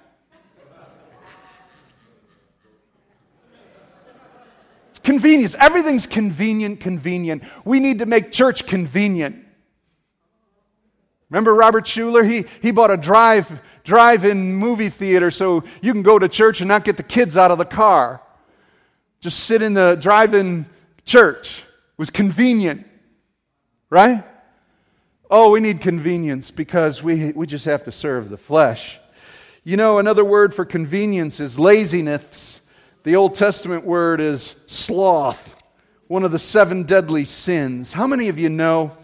Convenience. 5.04 5.56
Everything's 5.60 6.08
convenient, 6.08 6.80
convenient. 6.80 7.44
We 7.66 7.80
need 7.80 8.00
to 8.00 8.06
make 8.06 8.32
church 8.32 8.66
convenient. 8.66 9.46
Remember 11.30 11.54
Robert 11.54 11.84
Schuller? 11.84 12.28
He, 12.28 12.46
he 12.62 12.72
bought 12.72 12.92
a 12.92 12.98
drive, 12.98 13.62
drive-in 13.84 14.56
movie 14.56 14.90
theater 14.90 15.30
so 15.30 15.64
you 15.82 15.92
can 15.92 16.04
go 16.04 16.18
to 16.18 16.30
church 16.30 16.62
and 16.62 16.68
not 16.68 16.86
get 16.86 16.96
the 16.96 17.04
kids 17.04 17.36
out 17.36 17.52
of 17.52 17.58
the 17.58 17.66
car. 17.66 18.22
Just 19.20 19.42
sit 19.42 19.62
in 19.62 19.74
the 19.74 19.96
drive-in 19.96 20.68
church. 21.06 21.60
It 21.60 21.98
was 21.98 22.10
convenient. 22.10 22.88
Right? 23.90 24.24
Oh, 25.36 25.50
we 25.50 25.62
need 25.62 25.82
convenience 25.82 26.52
because 26.52 27.02
we, 27.02 27.32
we 27.32 27.48
just 27.48 27.66
have 27.66 27.86
to 27.86 27.92
serve 27.92 28.30
the 28.30 28.38
flesh. 28.38 29.00
You 29.64 29.78
know, 29.78 29.98
another 29.98 30.24
word 30.24 30.54
for 30.54 30.64
convenience 30.64 31.40
is 31.40 31.58
laziness. 31.58 32.62
The 33.02 33.16
Old 33.16 33.34
Testament 33.34 33.84
word 33.84 34.22
is 34.22 34.56
sloth, 34.68 35.56
one 36.06 36.24
of 36.24 36.32
the 36.32 36.38
seven 36.38 36.84
deadly 36.84 37.26
sins. 37.26 37.94
How 37.94 38.06
many 38.06 38.30
of 38.30 38.38
you 38.38 38.48
know 38.48 38.96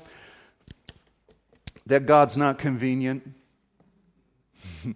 that 1.88 2.06
God's 2.06 2.38
not 2.38 2.60
convenient? 2.60 3.28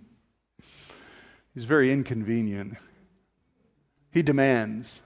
He's 1.56 1.64
very 1.64 1.92
inconvenient. 1.92 2.78
He 4.12 4.22
demands. 4.22 5.02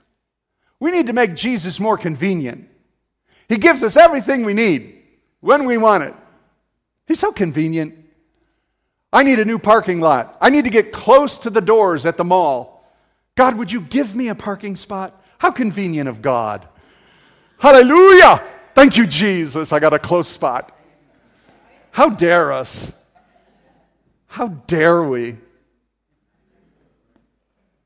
We 0.78 0.90
need 0.90 1.06
to 1.06 1.14
make 1.14 1.36
Jesus 1.36 1.80
more 1.80 1.96
convenient. 1.96 2.68
He 3.48 3.56
gives 3.56 3.82
us 3.82 3.96
everything 3.96 4.44
we 4.44 4.52
need 4.52 4.97
when 5.40 5.64
we 5.64 5.78
want 5.78 6.04
it. 6.04 6.14
He's 7.06 7.18
so 7.18 7.32
convenient. 7.32 7.94
I 9.12 9.22
need 9.22 9.38
a 9.38 9.44
new 9.44 9.58
parking 9.58 10.00
lot. 10.00 10.36
I 10.40 10.50
need 10.50 10.64
to 10.64 10.70
get 10.70 10.92
close 10.92 11.38
to 11.38 11.50
the 11.50 11.60
doors 11.60 12.04
at 12.04 12.16
the 12.16 12.24
mall. 12.24 12.84
God, 13.34 13.56
would 13.56 13.72
you 13.72 13.80
give 13.80 14.14
me 14.14 14.28
a 14.28 14.34
parking 14.34 14.76
spot? 14.76 15.22
How 15.38 15.50
convenient 15.50 16.08
of 16.08 16.20
God. 16.20 16.68
Hallelujah. 17.58 18.42
Thank 18.74 18.96
you, 18.96 19.06
Jesus. 19.06 19.72
I 19.72 19.78
got 19.78 19.94
a 19.94 19.98
close 19.98 20.28
spot. 20.28 20.76
How 21.90 22.10
dare 22.10 22.52
us? 22.52 22.92
How 24.26 24.48
dare 24.48 25.02
we? 25.02 25.38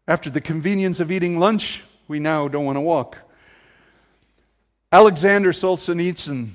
After 0.08 0.28
the 0.28 0.40
convenience 0.40 0.98
of 1.00 1.12
eating 1.12 1.38
lunch, 1.38 1.82
we 2.08 2.18
now 2.18 2.48
don't 2.48 2.64
want 2.64 2.76
to 2.76 2.80
walk. 2.80 3.16
Alexander 4.90 5.52
Solzhenitsyn, 5.52 6.50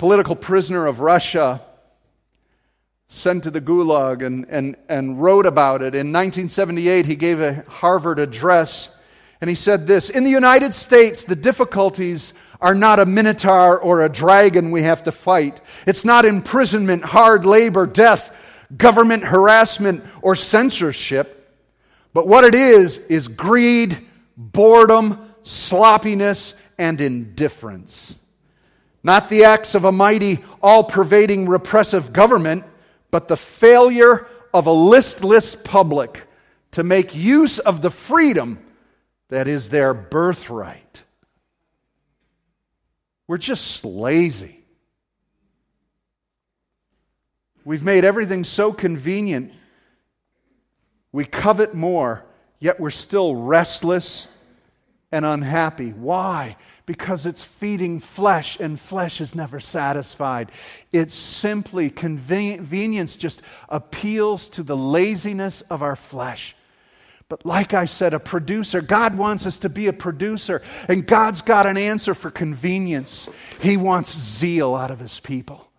political 0.00 0.34
prisoner 0.34 0.86
of 0.86 1.00
Russia, 1.00 1.60
sent 3.08 3.44
to 3.44 3.50
the 3.50 3.60
Gulag 3.60 4.24
and, 4.24 4.46
and, 4.48 4.74
and 4.88 5.22
wrote 5.22 5.44
about 5.44 5.82
it. 5.82 5.94
In 5.94 6.10
1978, 6.10 7.04
he 7.04 7.16
gave 7.16 7.38
a 7.38 7.64
Harvard 7.68 8.18
address, 8.18 8.96
and 9.42 9.50
he 9.50 9.54
said 9.54 9.86
this 9.86 10.08
In 10.08 10.24
the 10.24 10.30
United 10.30 10.72
States, 10.72 11.24
the 11.24 11.36
difficulties 11.36 12.32
are 12.62 12.74
not 12.74 12.98
a 12.98 13.04
minotaur 13.04 13.78
or 13.78 14.02
a 14.02 14.08
dragon 14.08 14.70
we 14.70 14.84
have 14.84 15.02
to 15.02 15.12
fight. 15.12 15.60
It's 15.86 16.06
not 16.06 16.24
imprisonment, 16.24 17.04
hard 17.04 17.44
labor, 17.44 17.86
death, 17.86 18.34
government 18.74 19.22
harassment, 19.22 20.02
or 20.22 20.34
censorship. 20.34 21.58
But 22.14 22.26
what 22.26 22.44
it 22.44 22.54
is, 22.54 22.96
is 22.96 23.28
greed, 23.28 23.98
boredom, 24.34 25.30
sloppiness, 25.42 26.54
and 26.78 27.02
indifference. 27.02 28.16
Not 29.02 29.28
the 29.28 29.44
acts 29.44 29.74
of 29.74 29.84
a 29.84 29.92
mighty, 29.92 30.38
all 30.62 30.84
pervading 30.84 31.48
repressive 31.48 32.12
government, 32.12 32.64
but 33.10 33.28
the 33.28 33.36
failure 33.36 34.26
of 34.52 34.66
a 34.66 34.72
listless 34.72 35.54
public 35.54 36.26
to 36.72 36.84
make 36.84 37.14
use 37.14 37.58
of 37.58 37.82
the 37.82 37.90
freedom 37.90 38.58
that 39.28 39.48
is 39.48 39.68
their 39.68 39.94
birthright. 39.94 41.02
We're 43.26 43.38
just 43.38 43.84
lazy. 43.84 44.60
We've 47.64 47.84
made 47.84 48.04
everything 48.04 48.44
so 48.44 48.72
convenient. 48.72 49.52
We 51.12 51.24
covet 51.24 51.74
more, 51.74 52.24
yet 52.58 52.80
we're 52.80 52.90
still 52.90 53.34
restless 53.34 54.28
and 55.12 55.24
unhappy. 55.24 55.90
Why? 55.90 56.56
Because 56.86 57.26
it's 57.26 57.42
feeding 57.42 58.00
flesh, 58.00 58.58
and 58.60 58.78
flesh 58.78 59.20
is 59.20 59.34
never 59.34 59.60
satisfied. 59.60 60.50
It's 60.92 61.14
simply 61.14 61.90
convenience, 61.90 63.16
just 63.16 63.42
appeals 63.68 64.48
to 64.50 64.62
the 64.62 64.76
laziness 64.76 65.62
of 65.62 65.82
our 65.82 65.96
flesh. 65.96 66.54
But 67.28 67.46
like 67.46 67.74
I 67.74 67.84
said, 67.84 68.12
a 68.12 68.18
producer, 68.18 68.80
God 68.80 69.16
wants 69.16 69.46
us 69.46 69.58
to 69.60 69.68
be 69.68 69.86
a 69.86 69.92
producer, 69.92 70.62
and 70.88 71.06
God's 71.06 71.42
got 71.42 71.66
an 71.66 71.76
answer 71.76 72.12
for 72.12 72.30
convenience. 72.30 73.28
He 73.60 73.76
wants 73.76 74.16
zeal 74.16 74.74
out 74.74 74.90
of 74.90 74.98
His 74.98 75.20
people. 75.20 75.69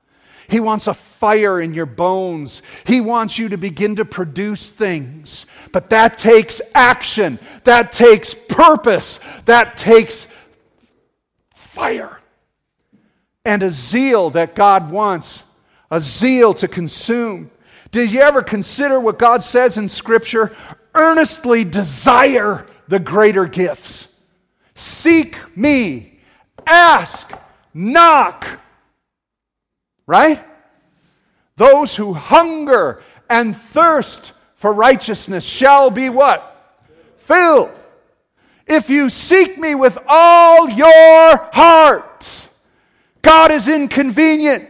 He 0.49 0.59
wants 0.59 0.87
a 0.87 0.93
fire 0.93 1.61
in 1.61 1.73
your 1.73 1.85
bones. 1.85 2.61
He 2.85 3.01
wants 3.01 3.37
you 3.37 3.49
to 3.49 3.57
begin 3.57 3.95
to 3.97 4.05
produce 4.05 4.67
things. 4.69 5.45
But 5.71 5.89
that 5.91 6.17
takes 6.17 6.61
action, 6.73 7.39
that 7.63 7.91
takes 7.91 8.33
purpose, 8.33 9.19
that 9.45 9.77
takes 9.77 10.27
fire. 11.53 12.19
And 13.45 13.63
a 13.63 13.69
zeal 13.69 14.29
that 14.31 14.55
God 14.55 14.91
wants, 14.91 15.43
a 15.89 15.99
zeal 15.99 16.53
to 16.55 16.67
consume. 16.67 17.49
Did 17.91 18.11
you 18.11 18.21
ever 18.21 18.41
consider 18.41 18.99
what 18.99 19.19
God 19.19 19.43
says 19.43 19.77
in 19.77 19.89
Scripture? 19.89 20.55
Earnestly 20.93 21.63
desire 21.63 22.67
the 22.87 22.99
greater 22.99 23.45
gifts. 23.45 24.13
Seek 24.75 25.37
me, 25.55 26.19
ask, 26.65 27.31
knock 27.73 28.59
Right? 30.07 30.43
Those 31.55 31.95
who 31.95 32.13
hunger 32.13 33.03
and 33.29 33.55
thirst 33.55 34.33
for 34.55 34.73
righteousness 34.73 35.45
shall 35.45 35.89
be 35.89 36.09
what? 36.09 36.47
Filled. 37.17 37.71
If 38.67 38.89
you 38.89 39.09
seek 39.09 39.57
me 39.57 39.75
with 39.75 39.97
all 40.07 40.69
your 40.69 41.37
heart, 41.51 42.49
God 43.21 43.51
is 43.51 43.67
inconvenient. 43.67 44.69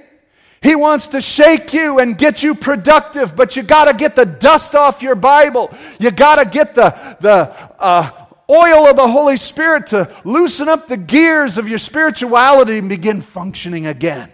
He 0.61 0.75
wants 0.75 1.07
to 1.07 1.21
shake 1.21 1.73
you 1.73 1.99
and 1.99 2.17
get 2.17 2.43
you 2.43 2.53
productive, 2.53 3.35
but 3.35 3.55
you 3.55 3.63
got 3.63 3.85
to 3.85 3.93
get 3.93 4.15
the 4.15 4.25
dust 4.25 4.75
off 4.75 5.01
your 5.01 5.15
Bible. 5.15 5.75
You 5.99 6.11
got 6.11 6.35
to 6.35 6.49
get 6.49 6.75
the, 6.75 6.91
the 7.19 7.53
uh, 7.79 8.11
oil 8.49 8.87
of 8.87 8.95
the 8.95 9.07
Holy 9.07 9.37
Spirit 9.37 9.87
to 9.87 10.11
loosen 10.23 10.69
up 10.69 10.87
the 10.87 10.97
gears 10.97 11.57
of 11.57 11.67
your 11.67 11.79
spirituality 11.79 12.77
and 12.77 12.89
begin 12.89 13.21
functioning 13.21 13.87
again. 13.87 14.31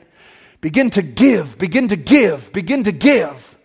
Begin 0.67 0.89
to 0.89 1.01
give, 1.01 1.57
begin 1.57 1.87
to 1.87 1.95
give, 1.95 2.51
begin 2.51 2.83
to 2.83 2.91
give. 2.91 3.57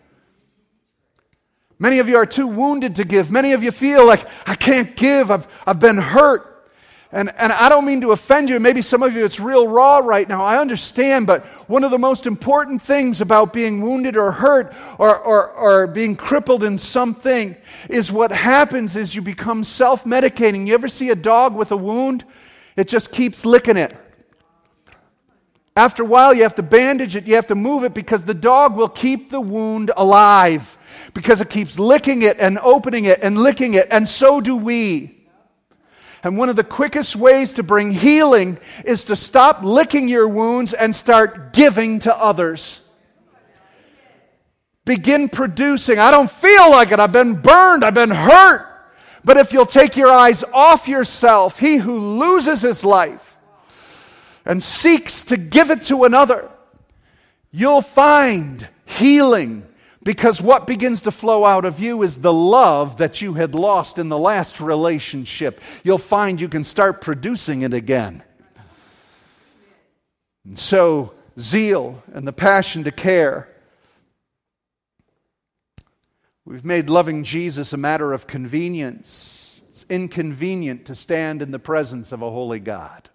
Many 1.77 1.99
of 1.99 2.09
you 2.09 2.15
are 2.15 2.25
too 2.25 2.47
wounded 2.47 2.95
to 2.95 3.05
give. 3.05 3.29
Many 3.29 3.55
of 3.55 3.65
you 3.65 3.73
feel 3.73 4.07
like, 4.07 4.25
I 4.47 4.55
can't 4.55 4.95
give, 4.95 5.29
I've, 5.29 5.49
I've 5.67 5.81
been 5.81 5.97
hurt. 5.97 6.71
And, 7.11 7.33
and 7.37 7.53
I 7.53 7.69
don't 7.69 7.87
mean 7.87 8.03
to 8.03 8.12
offend 8.12 8.51
you. 8.51 8.61
Maybe 8.61 8.83
some 8.83 9.03
of 9.03 9.17
you, 9.17 9.25
it's 9.25 9.41
real 9.41 9.67
raw 9.67 9.99
right 9.99 10.29
now. 10.29 10.45
I 10.45 10.61
understand, 10.61 11.27
but 11.27 11.45
one 11.69 11.83
of 11.83 11.91
the 11.91 11.99
most 11.99 12.29
important 12.29 12.81
things 12.81 13.21
about 13.21 13.53
being 13.53 13.81
wounded 13.81 14.17
or 14.17 14.31
hurt 14.31 14.73
or, 14.97 15.19
or, 15.19 15.51
or 15.51 15.87
being 15.88 16.15
crippled 16.15 16.62
in 16.62 16.79
something 16.79 17.57
is 17.91 18.12
what 18.12 18.31
happens 18.31 18.95
is 18.95 19.12
you 19.12 19.23
become 19.23 19.65
self 19.65 20.05
medicating. 20.05 20.69
You 20.69 20.75
ever 20.75 20.87
see 20.87 21.11
a 21.11 21.17
dog 21.17 21.57
with 21.57 21.73
a 21.73 21.77
wound? 21.77 22.25
It 22.77 22.87
just 22.87 23.11
keeps 23.11 23.45
licking 23.45 23.77
it. 23.77 23.93
After 25.75 26.03
a 26.03 26.07
while, 26.07 26.35
you 26.35 26.43
have 26.43 26.55
to 26.57 26.63
bandage 26.63 27.17
it, 27.17 27.27
you 27.27 27.35
have 27.37 27.47
to 27.47 27.55
move 27.55 27.85
it 27.85 27.95
because 27.95 28.23
the 28.23 28.35
dog 28.35 28.77
will 28.77 28.89
keep 28.89 29.31
the 29.31 29.41
wound 29.41 29.91
alive 29.97 30.77
because 31.15 31.41
it 31.41 31.49
keeps 31.49 31.79
licking 31.79 32.23
it 32.23 32.39
and 32.39 32.59
opening 32.59 33.07
it 33.07 33.21
and 33.23 33.39
licking 33.39 33.75
it, 33.75 33.87
and 33.91 34.07
so 34.07 34.41
do 34.41 34.57
we. 34.57 35.19
And 36.23 36.37
one 36.37 36.49
of 36.49 36.57
the 36.57 36.65
quickest 36.65 37.17
ways 37.17 37.55
to 37.55 37.63
bring 37.63 37.91
healing 37.91 38.59
is 38.85 39.05
to 39.05 39.17
stop 39.17 39.63
licking 39.65 40.09
your 40.09 40.29
wounds 40.29 40.73
and 40.73 40.95
start 40.95 41.53
giving 41.53 41.99
to 42.01 42.17
others. 42.17 42.83
Begin 44.85 45.29
producing. 45.29 45.99
I 45.99 46.11
don't 46.11 46.31
feel 46.31 46.71
like 46.71 46.93
it. 46.93 47.01
I've 47.01 47.13
been 47.13 47.35
burned. 47.35 47.85
I've 47.85 47.95
been 47.95 48.11
hurt. 48.11 48.69
But 49.25 49.37
if 49.37 49.53
you'll 49.53 49.67
take 49.67 49.97
your 49.97 50.11
eyes 50.11 50.45
off 50.53 50.87
yourself, 50.87 51.59
he 51.59 51.77
who 51.77 51.99
loses 51.99 52.63
his 52.63 52.85
life 52.85 53.32
and 54.45 54.63
seeks 54.63 55.23
to 55.25 55.37
give 55.37 55.71
it 55.71 55.83
to 55.85 56.05
another, 56.05 56.51
you'll 57.51 57.83
find 57.83 58.67
healing 58.85 59.67
because 60.03 60.43
what 60.43 60.67
begins 60.67 61.03
to 61.03 61.13
flow 61.13 61.45
out 61.45 61.65
of 61.65 61.79
you 61.79 62.03
is 62.03 62.17
the 62.17 62.33
love 62.33 62.97
that 62.97 63.23
you 63.23 63.35
had 63.35 63.55
lost 63.55 63.99
in 63.99 64.09
the 64.09 64.19
last 64.19 64.61
relationship. 64.61 65.61
You'll 65.85 65.99
find 65.99 66.41
you 66.41 66.49
can 66.49 66.65
start 66.65 67.01
producing 67.01 67.63
it 67.63 67.73
again. 67.73 68.23
And 70.45 70.59
so, 70.59 71.15
zeal 71.39 72.03
and 72.13 72.27
the 72.27 72.33
passion 72.33 72.85
to 72.85 72.91
care. 72.91 73.49
We've 76.45 76.65
made 76.65 76.91
loving 76.91 77.23
Jesus 77.23 77.73
a 77.73 77.77
matter 77.77 78.13
of 78.13 78.27
convenience. 78.27 79.63
It's 79.71 79.87
inconvenient 79.89 80.87
to 80.87 80.97
stand 80.97 81.41
in 81.43 81.53
the 81.53 81.61
presence 81.61 82.11
of 82.11 82.23
a 82.23 82.31
holy 82.31 82.59
God. 82.59 83.09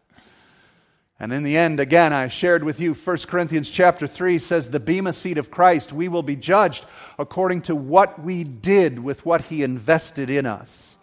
And 1.19 1.34
in 1.34 1.41
the 1.41 1.58
end, 1.58 1.80
again, 1.80 2.13
I 2.13 2.27
shared 2.27 2.63
with 2.63 2.80
you 2.80 2.93
1 2.93 3.17
Corinthians 3.27 3.69
chapter 3.69 4.06
3 4.06 4.38
says, 4.38 4.69
The 4.69 4.80
Bema 4.80 5.13
seat 5.13 5.39
of 5.39 5.49
Christ, 5.49 5.91
we 5.91 6.08
will 6.08 6.21
be 6.21 6.36
judged 6.36 6.86
according 7.17 7.63
to 7.63 7.75
what 7.75 8.21
we 8.21 8.43
did 8.43 8.99
with 8.99 9.25
what 9.25 9.41
he 9.41 9.63
invested 9.63 10.30
in 10.30 10.45
us. 10.45 10.97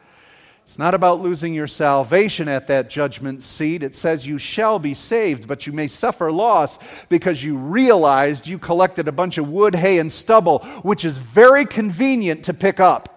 It's 0.62 0.78
not 0.78 0.94
about 0.94 1.20
losing 1.20 1.52
your 1.52 1.66
salvation 1.66 2.48
at 2.48 2.68
that 2.68 2.88
judgment 2.88 3.42
seat. 3.42 3.82
It 3.82 3.94
says 3.94 4.26
you 4.26 4.38
shall 4.38 4.78
be 4.78 4.94
saved, 4.94 5.46
but 5.46 5.66
you 5.66 5.74
may 5.74 5.88
suffer 5.88 6.32
loss 6.32 6.78
because 7.08 7.44
you 7.44 7.58
realized 7.58 8.46
you 8.46 8.58
collected 8.58 9.06
a 9.06 9.12
bunch 9.12 9.36
of 9.36 9.48
wood, 9.48 9.74
hay, 9.74 9.98
and 9.98 10.10
stubble, 10.10 10.60
which 10.82 11.04
is 11.04 11.18
very 11.18 11.66
convenient 11.66 12.44
to 12.44 12.54
pick 12.54 12.80
up. 12.80 13.13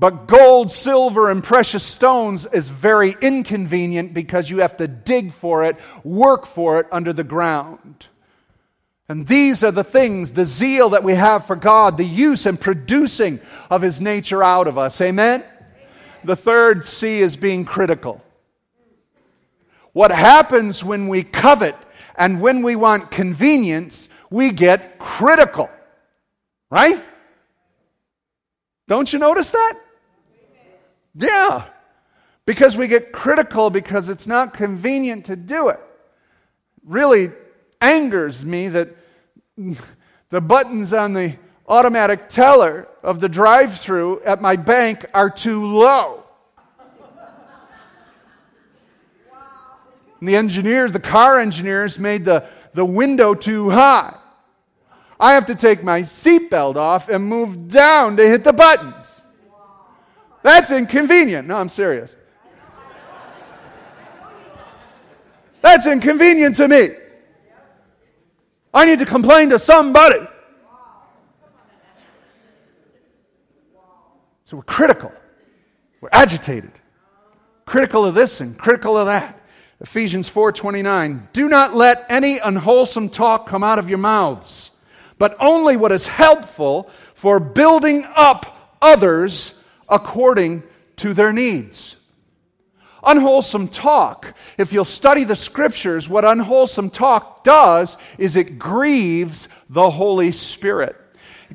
But 0.00 0.26
gold, 0.26 0.70
silver, 0.70 1.30
and 1.30 1.44
precious 1.44 1.84
stones 1.84 2.46
is 2.46 2.70
very 2.70 3.14
inconvenient 3.20 4.14
because 4.14 4.48
you 4.48 4.60
have 4.60 4.78
to 4.78 4.88
dig 4.88 5.30
for 5.30 5.62
it, 5.66 5.76
work 6.02 6.46
for 6.46 6.80
it 6.80 6.86
under 6.90 7.12
the 7.12 7.22
ground. 7.22 8.06
And 9.10 9.26
these 9.26 9.62
are 9.62 9.70
the 9.70 9.84
things, 9.84 10.30
the 10.30 10.46
zeal 10.46 10.88
that 10.90 11.04
we 11.04 11.16
have 11.16 11.46
for 11.46 11.54
God, 11.54 11.98
the 11.98 12.04
use 12.04 12.46
and 12.46 12.58
producing 12.58 13.40
of 13.68 13.82
His 13.82 14.00
nature 14.00 14.42
out 14.42 14.68
of 14.68 14.78
us. 14.78 14.98
Amen? 15.02 15.44
The 16.24 16.36
third 16.36 16.86
C 16.86 17.20
is 17.20 17.36
being 17.36 17.66
critical. 17.66 18.24
What 19.92 20.12
happens 20.12 20.82
when 20.82 21.08
we 21.08 21.24
covet 21.24 21.76
and 22.16 22.40
when 22.40 22.62
we 22.62 22.74
want 22.74 23.10
convenience, 23.10 24.08
we 24.30 24.50
get 24.50 24.98
critical. 24.98 25.68
Right? 26.70 27.04
Don't 28.88 29.12
you 29.12 29.18
notice 29.18 29.50
that? 29.50 29.78
Yeah. 31.14 31.64
Because 32.46 32.76
we 32.76 32.88
get 32.88 33.12
critical 33.12 33.70
because 33.70 34.08
it's 34.08 34.26
not 34.26 34.54
convenient 34.54 35.26
to 35.26 35.36
do 35.36 35.68
it. 35.68 35.80
Really 36.84 37.30
angers 37.80 38.44
me 38.44 38.68
that 38.68 38.88
the 40.30 40.40
buttons 40.40 40.92
on 40.92 41.12
the 41.12 41.36
automatic 41.68 42.28
teller 42.28 42.88
of 43.02 43.20
the 43.20 43.28
drive 43.28 43.78
through 43.78 44.20
at 44.22 44.40
my 44.40 44.56
bank 44.56 45.06
are 45.14 45.30
too 45.30 45.64
low. 45.66 46.24
And 50.18 50.28
the 50.28 50.36
engineers, 50.36 50.92
the 50.92 51.00
car 51.00 51.40
engineers, 51.40 51.98
made 51.98 52.26
the, 52.26 52.44
the 52.74 52.84
window 52.84 53.34
too 53.34 53.70
high. 53.70 54.14
I 55.18 55.32
have 55.32 55.46
to 55.46 55.54
take 55.54 55.82
my 55.82 56.00
seatbelt 56.00 56.76
off 56.76 57.08
and 57.08 57.24
move 57.24 57.68
down 57.68 58.16
to 58.16 58.28
hit 58.28 58.44
the 58.44 58.52
buttons. 58.52 59.19
That's 60.42 60.70
inconvenient. 60.70 61.46
No, 61.46 61.56
I'm 61.56 61.68
serious. 61.68 62.16
That's 65.62 65.86
inconvenient 65.86 66.56
to 66.56 66.68
me. 66.68 66.88
I 68.72 68.86
need 68.86 69.00
to 69.00 69.06
complain 69.06 69.50
to 69.50 69.58
somebody. 69.58 70.26
So 74.44 74.56
we're 74.56 74.62
critical. 74.64 75.12
We're 76.00 76.08
agitated. 76.12 76.72
Critical 77.66 78.04
of 78.06 78.14
this 78.14 78.40
and 78.40 78.58
critical 78.58 78.96
of 78.96 79.06
that. 79.06 79.40
Ephesians 79.80 80.28
4:29 80.28 81.28
Do 81.32 81.48
not 81.48 81.74
let 81.74 82.04
any 82.08 82.38
unwholesome 82.38 83.10
talk 83.10 83.46
come 83.46 83.62
out 83.62 83.78
of 83.78 83.88
your 83.88 83.98
mouths, 83.98 84.72
but 85.18 85.36
only 85.40 85.76
what 85.76 85.92
is 85.92 86.06
helpful 86.06 86.90
for 87.14 87.38
building 87.38 88.06
up 88.16 88.76
others 88.82 89.54
according 89.90 90.62
to 90.96 91.12
their 91.12 91.32
needs. 91.32 91.96
Unwholesome 93.02 93.68
talk, 93.68 94.34
if 94.58 94.72
you'll 94.72 94.84
study 94.84 95.24
the 95.24 95.36
scriptures, 95.36 96.08
what 96.08 96.24
unwholesome 96.24 96.90
talk 96.90 97.44
does 97.44 97.96
is 98.18 98.36
it 98.36 98.58
grieves 98.58 99.48
the 99.70 99.90
Holy 99.90 100.32
Spirit. 100.32 100.96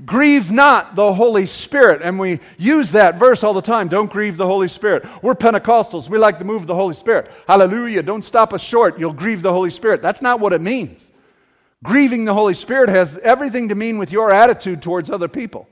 Grieve 0.06 0.52
not 0.52 0.95
the 0.95 1.13
Holy 1.13 1.45
Spirit. 1.45 2.02
And 2.02 2.19
we 2.19 2.39
use 2.58 2.91
that 2.91 3.15
verse 3.15 3.43
all 3.43 3.54
the 3.54 3.62
time. 3.62 3.88
Don't 3.88 4.12
grieve 4.12 4.36
the 4.36 4.45
Holy 4.45 4.67
Spirit. 4.67 5.06
We're 5.21 5.36
Pentecostals. 5.36 6.10
We 6.10 6.17
like 6.17 6.38
the 6.38 6.43
move 6.43 6.67
the 6.67 6.76
Holy 6.76 6.95
Spirit. 6.95 7.32
Hallelujah. 7.48 8.04
Don't 8.04 8.26
stop 8.26 8.52
us 8.52 8.62
short. 8.62 9.00
You'll 9.00 9.13
grieve 9.13 9.41
the 9.41 9.54
Holy 9.54 9.69
Spirit. 9.69 10.02
That's 10.02 10.21
not 10.21 10.41
what 10.41 10.52
it 10.52 10.60
means. 10.60 11.13
Grieving 11.84 12.26
the 12.26 12.34
Holy 12.34 12.56
Spirit 12.56 12.89
has 12.89 13.17
everything 13.19 13.69
to 13.69 13.76
mean 13.76 13.98
with 13.98 14.12
your 14.12 14.32
attitude 14.32 14.82
towards 14.82 15.10
other 15.10 15.28
people 15.28 15.69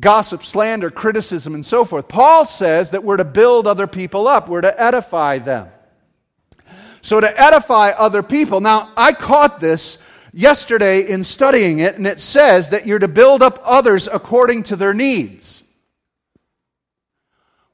gossip, 0.00 0.44
slander, 0.44 0.90
criticism, 0.90 1.54
and 1.54 1.64
so 1.64 1.84
forth. 1.84 2.08
Paul 2.08 2.44
says 2.44 2.90
that 2.90 3.04
we're 3.04 3.18
to 3.18 3.24
build 3.24 3.66
other 3.66 3.86
people 3.86 4.26
up, 4.26 4.48
we're 4.48 4.62
to 4.62 4.82
edify 4.82 5.38
them. 5.38 5.68
So, 7.02 7.20
to 7.20 7.40
edify 7.40 7.90
other 7.90 8.22
people. 8.22 8.60
Now, 8.60 8.90
I 8.96 9.12
caught 9.12 9.60
this 9.60 9.98
yesterday 10.32 11.08
in 11.08 11.24
studying 11.24 11.78
it, 11.78 11.96
and 11.96 12.06
it 12.06 12.20
says 12.20 12.68
that 12.70 12.86
you're 12.86 12.98
to 12.98 13.08
build 13.08 13.42
up 13.42 13.58
others 13.64 14.06
according 14.06 14.64
to 14.64 14.76
their 14.76 14.92
needs. 14.92 15.62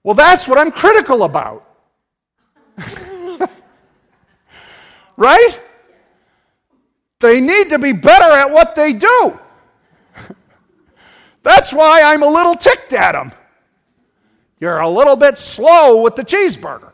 Well, 0.04 0.14
that's 0.14 0.46
what 0.46 0.58
I'm 0.58 0.70
critical 0.70 1.24
about. 1.24 1.64
right? 5.16 5.60
They 7.18 7.40
need 7.40 7.70
to 7.70 7.78
be 7.80 7.92
better 7.92 8.24
at 8.24 8.50
what 8.50 8.76
they 8.76 8.92
do. 8.92 9.40
That's 11.46 11.72
why 11.72 12.02
I'm 12.02 12.24
a 12.24 12.26
little 12.26 12.56
ticked 12.56 12.92
at 12.92 13.12
them. 13.12 13.30
You're 14.58 14.80
a 14.80 14.90
little 14.90 15.14
bit 15.14 15.38
slow 15.38 16.02
with 16.02 16.16
the 16.16 16.24
cheeseburger. 16.24 16.90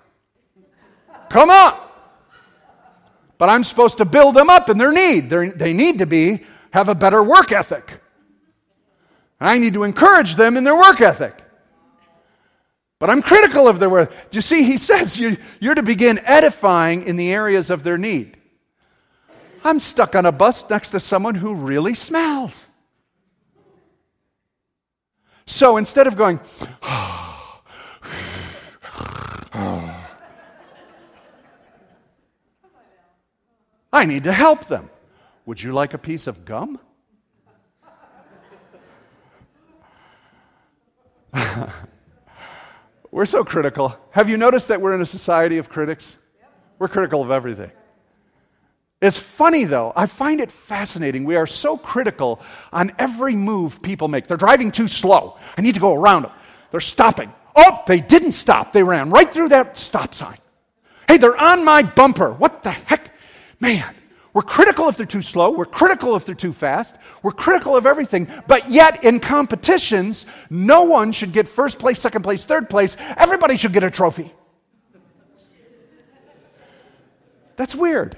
Come 1.31 1.49
on. 1.49 1.81
But 3.38 3.49
I'm 3.49 3.65
supposed 3.65 3.97
to 3.97 4.05
build 4.05 4.35
them 4.35 4.51
up 4.51 4.69
in 4.69 4.77
their 4.77 4.93
need. 4.93 5.31
They're, 5.31 5.51
they 5.51 5.73
need 5.73 6.01
to 6.01 6.07
be 6.07 6.45
have 6.71 6.91
a 6.91 6.95
better 6.95 7.23
work 7.23 7.51
ethic. 7.51 7.99
I 9.41 9.59
need 9.59 9.73
to 9.73 9.85
encourage 9.85 10.37
them 10.37 10.59
in 10.59 10.65
their 10.65 10.77
work 10.77 11.01
ethic. 11.01 11.35
But 12.99 13.09
I'm 13.09 13.23
critical 13.23 13.67
of 13.67 13.81
their 13.81 13.88
work. 13.88 14.12
Do 14.31 14.37
you 14.37 14.43
see? 14.43 14.65
He 14.65 14.77
says 14.77 15.19
you, 15.19 15.38
you're 15.61 15.77
to 15.77 15.83
begin 15.83 16.21
edifying 16.25 17.05
in 17.05 17.17
the 17.17 17.33
areas 17.33 17.71
of 17.71 17.85
their 17.85 17.97
need. 17.97 18.37
I'm 19.65 19.81
stuck 19.81 20.15
on 20.15 20.27
a 20.27 20.33
bus 20.33 20.69
next 20.69 20.91
to 20.91 21.01
someone 21.01 21.37
who 21.37 21.55
really 21.55 21.95
smells. 21.95 22.69
So 25.53 25.77
instead 25.77 26.07
of 26.07 26.17
going, 26.17 26.41
I 33.93 34.07
need 34.07 34.25
to 34.25 34.33
help 34.33 34.65
them. 34.69 34.88
Would 35.45 35.62
you 35.62 35.75
like 35.75 35.93
a 35.93 35.99
piece 35.99 36.27
of 36.27 36.47
gum? 36.47 36.81
we're 43.11 43.27
so 43.27 43.45
critical. 43.45 43.95
Have 44.12 44.31
you 44.31 44.38
noticed 44.38 44.69
that 44.69 44.81
we're 44.81 44.95
in 44.95 45.03
a 45.03 45.07
society 45.07 45.59
of 45.59 45.69
critics? 45.69 46.17
We're 46.79 46.88
critical 46.88 47.21
of 47.21 47.31
everything. 47.31 47.73
It's 49.03 49.19
funny 49.19 49.65
though, 49.65 49.93
I 49.97 50.07
find 50.07 50.41
it 50.41 50.51
fascinating. 50.51 51.25
We 51.25 51.35
are 51.35 51.47
so 51.47 51.77
critical 51.77 52.41
on 52.73 52.93
every 53.01 53.35
move 53.35 53.83
people 53.83 54.07
make. 54.07 54.29
They're 54.29 54.37
driving 54.37 54.71
too 54.71 54.87
slow. 54.87 55.38
I 55.59 55.61
need 55.61 55.75
to 55.75 55.81
go 55.81 55.93
around 55.93 56.23
them. 56.23 56.31
They're 56.71 56.79
stopping. 56.79 57.33
Oh, 57.57 57.83
they 57.88 58.01
didn't 58.01 58.33
stop. 58.33 58.73
They 58.73 58.85
ran 58.85 59.11
right 59.11 59.29
through 59.29 59.49
that 59.49 59.77
stop 59.77 60.15
sign. 60.15 60.38
Hey, 61.09 61.19
they're 61.19 61.37
on 61.37 61.65
my 61.65 61.83
bumper. 61.83 62.33
What 62.33 62.62
the 62.62 62.71
heck? 62.71 63.11
Man, 63.59 63.93
we're 64.33 64.43
critical 64.43 64.88
if 64.88 64.97
they're 64.97 65.05
too 65.05 65.21
slow. 65.21 65.51
We're 65.51 65.67
critical 65.67 66.15
if 66.15 66.25
they're 66.25 66.37
too 66.37 66.53
fast. 66.53 66.95
We're 67.25 67.33
critical 67.33 67.77
of 67.77 67.87
everything. 67.87 68.29
But 68.47 68.71
yet, 68.71 69.03
in 69.03 69.19
competitions, 69.19 70.27
no 70.49 70.85
one 70.85 71.11
should 71.11 71.33
get 71.33 71.49
first 71.49 71.81
place, 71.81 71.99
second 71.99 72.23
place, 72.23 72.45
third 72.45 72.71
place. 72.71 72.97
Everybody 73.17 73.57
should 73.57 73.73
get 73.73 73.83
a 73.83 73.91
trophy. 73.91 74.33
That's 77.57 77.75
weird. 77.75 78.17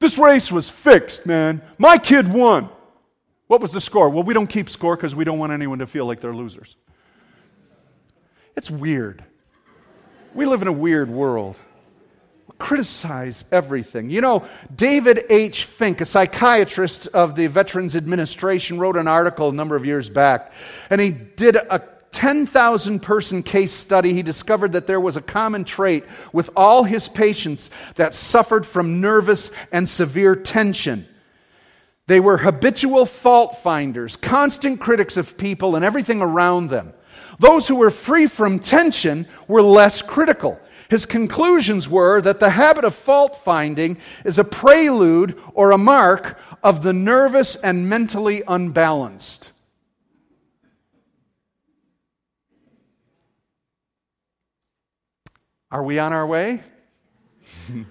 This 0.00 0.16
race 0.16 0.52
was 0.52 0.70
fixed, 0.70 1.26
man. 1.26 1.60
My 1.76 1.98
kid 1.98 2.28
won. 2.28 2.68
What 3.48 3.60
was 3.60 3.72
the 3.72 3.80
score? 3.80 4.10
Well, 4.10 4.22
we 4.22 4.34
don't 4.34 4.46
keep 4.46 4.70
score 4.70 4.94
because 4.94 5.14
we 5.14 5.24
don't 5.24 5.38
want 5.38 5.52
anyone 5.52 5.80
to 5.80 5.86
feel 5.86 6.06
like 6.06 6.20
they're 6.20 6.34
losers. 6.34 6.76
It's 8.56 8.70
weird. 8.70 9.24
We 10.34 10.46
live 10.46 10.62
in 10.62 10.68
a 10.68 10.72
weird 10.72 11.08
world. 11.08 11.56
We 12.46 12.54
criticize 12.58 13.44
everything. 13.50 14.10
You 14.10 14.20
know, 14.20 14.46
David 14.74 15.24
H. 15.30 15.64
Fink, 15.64 16.00
a 16.00 16.04
psychiatrist 16.04 17.08
of 17.08 17.34
the 17.34 17.46
Veterans 17.46 17.96
Administration, 17.96 18.78
wrote 18.78 18.96
an 18.96 19.08
article 19.08 19.48
a 19.48 19.52
number 19.52 19.74
of 19.74 19.86
years 19.86 20.08
back, 20.08 20.52
and 20.90 21.00
he 21.00 21.10
did 21.10 21.56
a 21.56 21.82
10,000 22.18 22.98
person 22.98 23.44
case 23.44 23.70
study, 23.70 24.12
he 24.12 24.24
discovered 24.24 24.72
that 24.72 24.88
there 24.88 24.98
was 24.98 25.16
a 25.16 25.22
common 25.22 25.62
trait 25.62 26.02
with 26.32 26.50
all 26.56 26.82
his 26.82 27.08
patients 27.08 27.70
that 27.94 28.12
suffered 28.12 28.66
from 28.66 29.00
nervous 29.00 29.52
and 29.70 29.88
severe 29.88 30.34
tension. 30.34 31.06
They 32.08 32.18
were 32.18 32.38
habitual 32.38 33.06
fault 33.06 33.58
finders, 33.58 34.16
constant 34.16 34.80
critics 34.80 35.16
of 35.16 35.38
people 35.38 35.76
and 35.76 35.84
everything 35.84 36.20
around 36.20 36.70
them. 36.70 36.92
Those 37.38 37.68
who 37.68 37.76
were 37.76 37.92
free 37.92 38.26
from 38.26 38.58
tension 38.58 39.28
were 39.46 39.62
less 39.62 40.02
critical. 40.02 40.58
His 40.90 41.06
conclusions 41.06 41.88
were 41.88 42.20
that 42.22 42.40
the 42.40 42.50
habit 42.50 42.84
of 42.84 42.96
fault 42.96 43.36
finding 43.44 43.96
is 44.24 44.40
a 44.40 44.44
prelude 44.44 45.40
or 45.54 45.70
a 45.70 45.78
mark 45.78 46.36
of 46.64 46.82
the 46.82 46.92
nervous 46.92 47.54
and 47.54 47.88
mentally 47.88 48.42
unbalanced. 48.48 49.52
Are 55.70 55.82
we 55.82 55.98
on 55.98 56.12
our 56.12 56.26
way? 56.26 56.62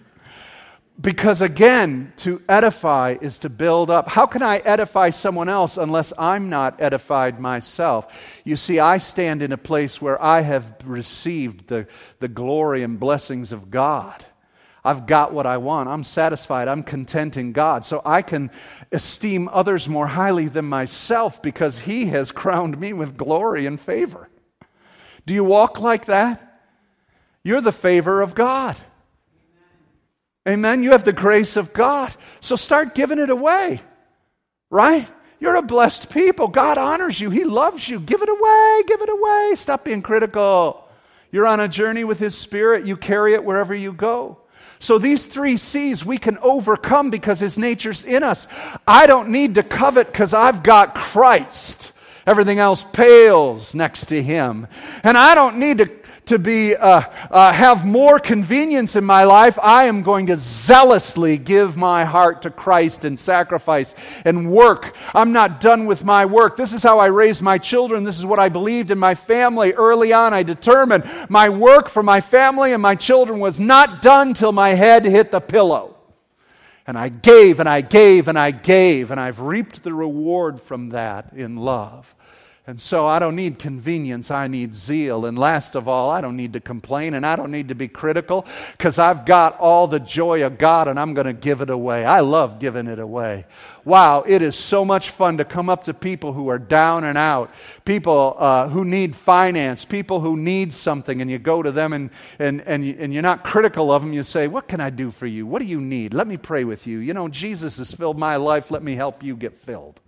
because 1.02 1.42
again, 1.42 2.12
to 2.18 2.42
edify 2.50 3.18
is 3.22 3.38
to 3.40 3.50
build 3.50 3.92
up. 3.92 4.10
How 4.10 4.26
can 4.26 4.42
I 4.42 4.58
edify 4.58 5.12
someone 5.12 5.48
else 5.48 5.78
unless 5.78 6.12
I'm 6.18 6.50
not 6.50 6.82
edified 6.82 7.40
myself? 7.40 8.08
You 8.44 8.56
see, 8.56 8.80
I 8.80 8.98
stand 8.98 9.44
in 9.44 9.52
a 9.52 9.58
place 9.58 10.02
where 10.02 10.22
I 10.22 10.42
have 10.42 10.74
received 10.86 11.68
the, 11.68 11.88
the 12.20 12.28
glory 12.28 12.82
and 12.82 13.00
blessings 13.00 13.52
of 13.52 13.70
God. 13.70 14.26
I've 14.84 15.06
got 15.06 15.34
what 15.34 15.46
I 15.46 15.58
want. 15.58 15.90
I'm 15.90 16.04
satisfied. 16.04 16.68
I'm 16.68 16.82
content 16.82 17.38
in 17.38 17.52
God. 17.52 17.84
So 17.84 18.02
I 18.06 18.22
can 18.22 18.50
esteem 18.92 19.50
others 19.52 19.90
more 19.90 20.08
highly 20.08 20.48
than 20.48 20.66
myself 20.66 21.42
because 21.42 21.78
He 21.78 22.06
has 22.06 22.32
crowned 22.42 22.80
me 22.80 22.94
with 22.94 23.18
glory 23.18 23.66
and 23.66 23.80
favor. 23.80 24.30
Do 25.28 25.34
you 25.34 25.44
walk 25.44 25.80
like 25.82 26.06
that? 26.06 26.47
You're 27.48 27.62
the 27.62 27.72
favor 27.72 28.22
of 28.22 28.36
God. 28.36 28.76
Amen. 30.46 30.84
You 30.84 30.92
have 30.92 31.06
the 31.06 31.14
grace 31.14 31.56
of 31.56 31.72
God. 31.72 32.14
So 32.42 32.58
start 32.58 32.94
giving 32.94 33.20
it 33.20 33.30
away, 33.30 33.82
right? 34.70 35.08
You're 35.40 35.56
a 35.56 35.62
blessed 35.62 36.10
people. 36.10 36.50
God 36.50 36.78
honors 36.78 37.22
you, 37.22 37.30
He 37.30 37.46
loves 37.46 37.88
you. 37.88 38.02
Give 38.02 38.22
it 38.22 38.28
away, 38.28 38.84
give 38.86 39.02
it 39.02 39.08
away. 39.08 39.54
Stop 39.56 39.86
being 39.86 40.02
critical. 40.02 40.90
You're 41.32 41.48
on 41.48 41.62
a 41.62 41.70
journey 41.70 42.04
with 42.04 42.20
His 42.20 42.38
Spirit, 42.38 42.86
you 42.86 42.98
carry 42.98 43.34
it 43.34 43.46
wherever 43.46 43.74
you 43.74 43.94
go. 43.94 44.40
So 44.80 44.98
these 44.98 45.26
three 45.26 45.56
C's 45.56 46.04
we 46.04 46.18
can 46.18 46.38
overcome 46.40 47.10
because 47.10 47.40
his 47.40 47.58
nature's 47.58 48.04
in 48.04 48.24
us. 48.24 48.46
I 48.86 49.08
don't 49.08 49.30
need 49.30 49.56
to 49.56 49.64
covet 49.64 50.12
because 50.12 50.34
I've 50.34 50.64
got 50.64 50.96
Christ. 50.96 51.94
Everything 52.28 52.60
else 52.60 52.84
pales 52.92 53.74
next 53.74 54.08
to 54.08 54.22
him. 54.22 54.68
And 55.02 55.18
I 55.18 55.34
don't 55.34 55.60
need 55.60 55.78
to 55.78 55.90
to 56.28 56.40
be 56.40 56.76
uh, 56.76 57.02
uh, 57.32 57.52
have 57.52 57.86
more 57.86 58.20
convenience 58.20 58.96
in 58.96 59.04
my 59.04 59.24
life, 59.24 59.58
I 59.62 59.86
am 59.86 60.04
going 60.04 60.28
to 60.28 60.36
zealously 60.36 61.38
give 61.38 61.78
my 61.78 62.06
heart 62.06 62.42
to 62.44 62.50
Christ 62.50 63.06
and 63.06 63.20
sacrifice 63.20 63.96
and 64.26 64.52
work. 64.52 64.96
I'm 65.14 65.32
not 65.32 65.60
done 65.60 65.86
with 65.86 66.04
my 66.04 66.26
work. 66.26 66.58
This 66.58 66.74
is 66.74 66.84
how 66.84 67.00
I 67.00 67.08
raised 67.08 67.42
my 67.42 67.58
children. 67.58 68.04
This 68.04 68.18
is 68.18 68.26
what 68.26 68.40
I 68.40 68.50
believed 68.50 68.92
in 68.92 69.00
my 69.00 69.16
family. 69.16 69.74
Early 69.74 70.14
on, 70.14 70.34
I 70.34 70.44
determined 70.44 71.04
my 71.30 71.50
work 71.50 71.90
for 71.90 72.04
my 72.04 72.22
family 72.22 72.74
and 72.74 72.82
my 72.82 72.96
children 72.96 73.40
was 73.40 73.60
not 73.60 74.02
done 74.02 74.34
till 74.34 74.52
my 74.52 74.70
head 74.70 75.06
hit 75.06 75.32
the 75.32 75.40
pillow. 75.40 75.96
And 76.86 76.98
I 76.98 77.10
gave 77.10 77.60
and 77.60 77.68
I 77.68 77.82
gave 77.82 78.30
and 78.30 78.40
I 78.40 78.52
gave, 78.52 79.12
and 79.12 79.20
I've 79.20 79.42
reaped 79.42 79.84
the 79.84 79.94
reward 79.94 80.62
from 80.62 80.90
that 80.90 81.34
in 81.34 81.58
love. 81.58 82.16
And 82.70 82.82
so 82.82 83.08
I 83.08 83.20
don't 83.20 83.38
need 83.38 83.60
convenience, 83.60 84.30
I 84.30 84.48
need 84.48 84.76
zeal. 84.76 85.26
And 85.26 85.40
last 85.40 85.76
of 85.76 85.88
all, 85.88 86.10
I 86.10 86.20
don't 86.20 86.36
need 86.36 86.52
to 86.52 86.60
complain 86.60 87.14
and 87.14 87.26
I 87.26 87.38
don't 87.38 87.50
need 87.50 87.70
to 87.70 87.76
be 87.76 87.88
critical 87.88 88.46
because 88.74 89.00
I've 89.00 89.26
got 89.26 89.58
all 89.58 89.88
the 89.88 90.02
joy 90.02 90.46
of 90.46 90.58
God 90.58 90.90
and 90.90 91.00
I'm 91.00 91.14
going 91.14 91.28
to 91.28 91.34
give 91.34 91.62
it 91.62 91.70
away. 91.70 92.04
I 92.04 92.20
love 92.20 92.60
giving 92.60 92.88
it 92.88 93.00
away. 93.00 93.46
Wow, 93.86 94.26
it 94.28 94.42
is 94.42 94.54
so 94.58 94.84
much 94.84 95.12
fun 95.12 95.38
to 95.38 95.46
come 95.46 95.70
up 95.70 95.86
to 95.86 95.94
people 95.94 96.34
who 96.34 96.50
are 96.50 96.60
down 96.60 97.06
and 97.06 97.18
out, 97.18 97.52
people 97.86 98.36
uh, 98.38 98.68
who 98.68 98.84
need 98.84 99.16
finance, 99.16 99.86
people 99.86 100.20
who 100.20 100.36
need 100.36 100.74
something, 100.74 101.22
and 101.22 101.32
you 101.32 101.40
go 101.40 101.64
to 101.64 101.72
them 101.72 101.94
and, 101.94 102.10
and, 102.38 102.60
and, 102.68 102.84
and 102.84 103.14
you're 103.14 103.24
not 103.24 103.46
critical 103.46 103.94
of 103.94 104.02
them. 104.02 104.12
You 104.12 104.24
say, 104.24 104.50
What 104.50 104.68
can 104.68 104.82
I 104.82 104.90
do 104.90 105.10
for 105.10 105.26
you? 105.26 105.48
What 105.48 105.62
do 105.62 105.70
you 105.70 105.80
need? 105.80 106.14
Let 106.14 106.28
me 106.28 106.36
pray 106.36 106.66
with 106.66 106.86
you. 106.86 106.98
You 106.98 107.14
know, 107.14 107.30
Jesus 107.30 107.78
has 107.78 107.94
filled 107.94 108.20
my 108.20 108.36
life. 108.36 108.72
Let 108.72 108.84
me 108.84 108.96
help 108.96 109.24
you 109.24 109.38
get 109.38 109.56
filled. 109.56 110.02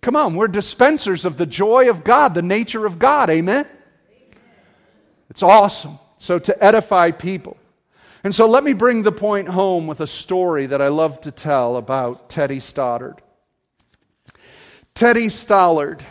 Come 0.00 0.16
on, 0.16 0.34
we're 0.34 0.48
dispensers 0.48 1.24
of 1.24 1.36
the 1.36 1.46
joy 1.46 1.90
of 1.90 2.04
God, 2.04 2.34
the 2.34 2.42
nature 2.42 2.86
of 2.86 2.98
God. 2.98 3.28
Amen? 3.28 3.66
It's 5.28 5.42
awesome. 5.42 5.98
So, 6.18 6.38
to 6.38 6.64
edify 6.64 7.12
people. 7.12 7.56
And 8.24 8.34
so, 8.34 8.46
let 8.46 8.64
me 8.64 8.72
bring 8.72 9.02
the 9.02 9.12
point 9.12 9.48
home 9.48 9.86
with 9.86 10.00
a 10.00 10.06
story 10.06 10.66
that 10.66 10.82
I 10.82 10.88
love 10.88 11.20
to 11.22 11.32
tell 11.32 11.76
about 11.76 12.28
Teddy 12.28 12.60
Stoddard. 12.60 13.22
Teddy 14.94 15.28
Stollard. 15.28 16.02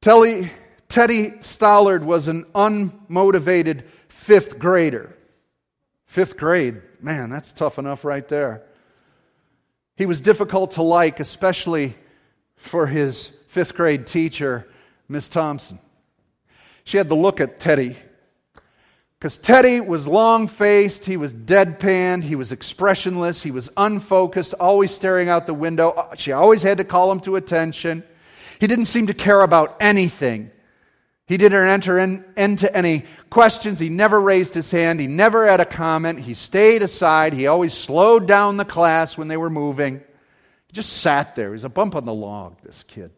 Teddy, 0.00 0.50
Teddy 0.88 1.30
Stollard 1.40 2.04
was 2.04 2.28
an 2.28 2.44
unmotivated 2.54 3.84
fifth 4.08 4.58
grader. 4.58 5.16
Fifth 6.06 6.36
grade, 6.36 6.80
man, 7.00 7.30
that's 7.30 7.52
tough 7.52 7.78
enough 7.78 8.04
right 8.04 8.26
there. 8.26 8.62
He 9.96 10.06
was 10.06 10.20
difficult 10.20 10.72
to 10.72 10.82
like, 10.82 11.20
especially 11.20 11.94
for 12.56 12.86
his 12.86 13.32
fifth 13.48 13.74
grade 13.74 14.06
teacher, 14.06 14.66
Miss 15.08 15.28
Thompson. 15.28 15.78
She 16.84 16.98
had 16.98 17.08
to 17.08 17.14
look 17.14 17.40
at 17.40 17.58
Teddy 17.58 17.96
because 19.18 19.38
Teddy 19.38 19.80
was 19.80 20.06
long 20.06 20.46
faced, 20.46 21.06
he 21.06 21.16
was 21.16 21.32
deadpanned, 21.32 22.22
he 22.22 22.36
was 22.36 22.52
expressionless, 22.52 23.42
he 23.42 23.50
was 23.50 23.70
unfocused, 23.76 24.54
always 24.54 24.92
staring 24.92 25.28
out 25.30 25.46
the 25.46 25.54
window. 25.54 26.10
She 26.16 26.32
always 26.32 26.62
had 26.62 26.78
to 26.78 26.84
call 26.84 27.10
him 27.10 27.20
to 27.20 27.36
attention. 27.36 28.04
He 28.60 28.66
didn't 28.66 28.84
seem 28.84 29.06
to 29.06 29.14
care 29.14 29.40
about 29.40 29.76
anything. 29.80 30.50
He 31.26 31.36
didn't 31.36 31.66
enter 31.66 31.98
in, 31.98 32.24
into 32.36 32.74
any 32.74 33.04
questions. 33.30 33.80
He 33.80 33.88
never 33.88 34.20
raised 34.20 34.54
his 34.54 34.70
hand. 34.70 35.00
He 35.00 35.08
never 35.08 35.46
had 35.46 35.60
a 35.60 35.64
comment. 35.64 36.20
He 36.20 36.34
stayed 36.34 36.82
aside. 36.82 37.32
He 37.32 37.48
always 37.48 37.74
slowed 37.74 38.28
down 38.28 38.56
the 38.56 38.64
class 38.64 39.18
when 39.18 39.26
they 39.26 39.36
were 39.36 39.50
moving. 39.50 39.96
He 39.96 40.72
just 40.72 40.92
sat 40.98 41.34
there. 41.34 41.48
He 41.48 41.52
was 41.52 41.64
a 41.64 41.68
bump 41.68 41.96
on 41.96 42.04
the 42.04 42.14
log, 42.14 42.60
this 42.62 42.84
kid. 42.84 43.10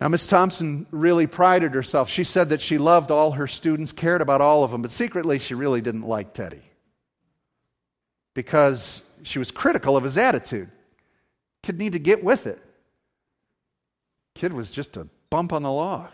Now, 0.00 0.08
Miss 0.08 0.26
Thompson 0.26 0.86
really 0.90 1.26
prided 1.26 1.74
herself. 1.74 2.08
She 2.08 2.24
said 2.24 2.48
that 2.50 2.60
she 2.60 2.78
loved 2.78 3.10
all 3.10 3.32
her 3.32 3.46
students, 3.46 3.92
cared 3.92 4.20
about 4.20 4.40
all 4.40 4.64
of 4.64 4.70
them, 4.70 4.82
but 4.82 4.90
secretly 4.90 5.38
she 5.38 5.54
really 5.54 5.80
didn't 5.80 6.02
like 6.02 6.34
Teddy 6.34 6.62
because 8.34 9.02
she 9.22 9.38
was 9.38 9.50
critical 9.50 9.96
of 9.96 10.04
his 10.04 10.18
attitude. 10.18 10.70
Kid 11.62 11.78
need 11.78 11.92
to 11.92 12.00
get 12.00 12.24
with 12.24 12.46
it. 12.46 12.60
Kid 14.34 14.52
was 14.52 14.70
just 14.70 14.96
a 14.96 15.06
bump 15.32 15.50
on 15.54 15.62
the 15.62 15.72
log. 15.72 16.10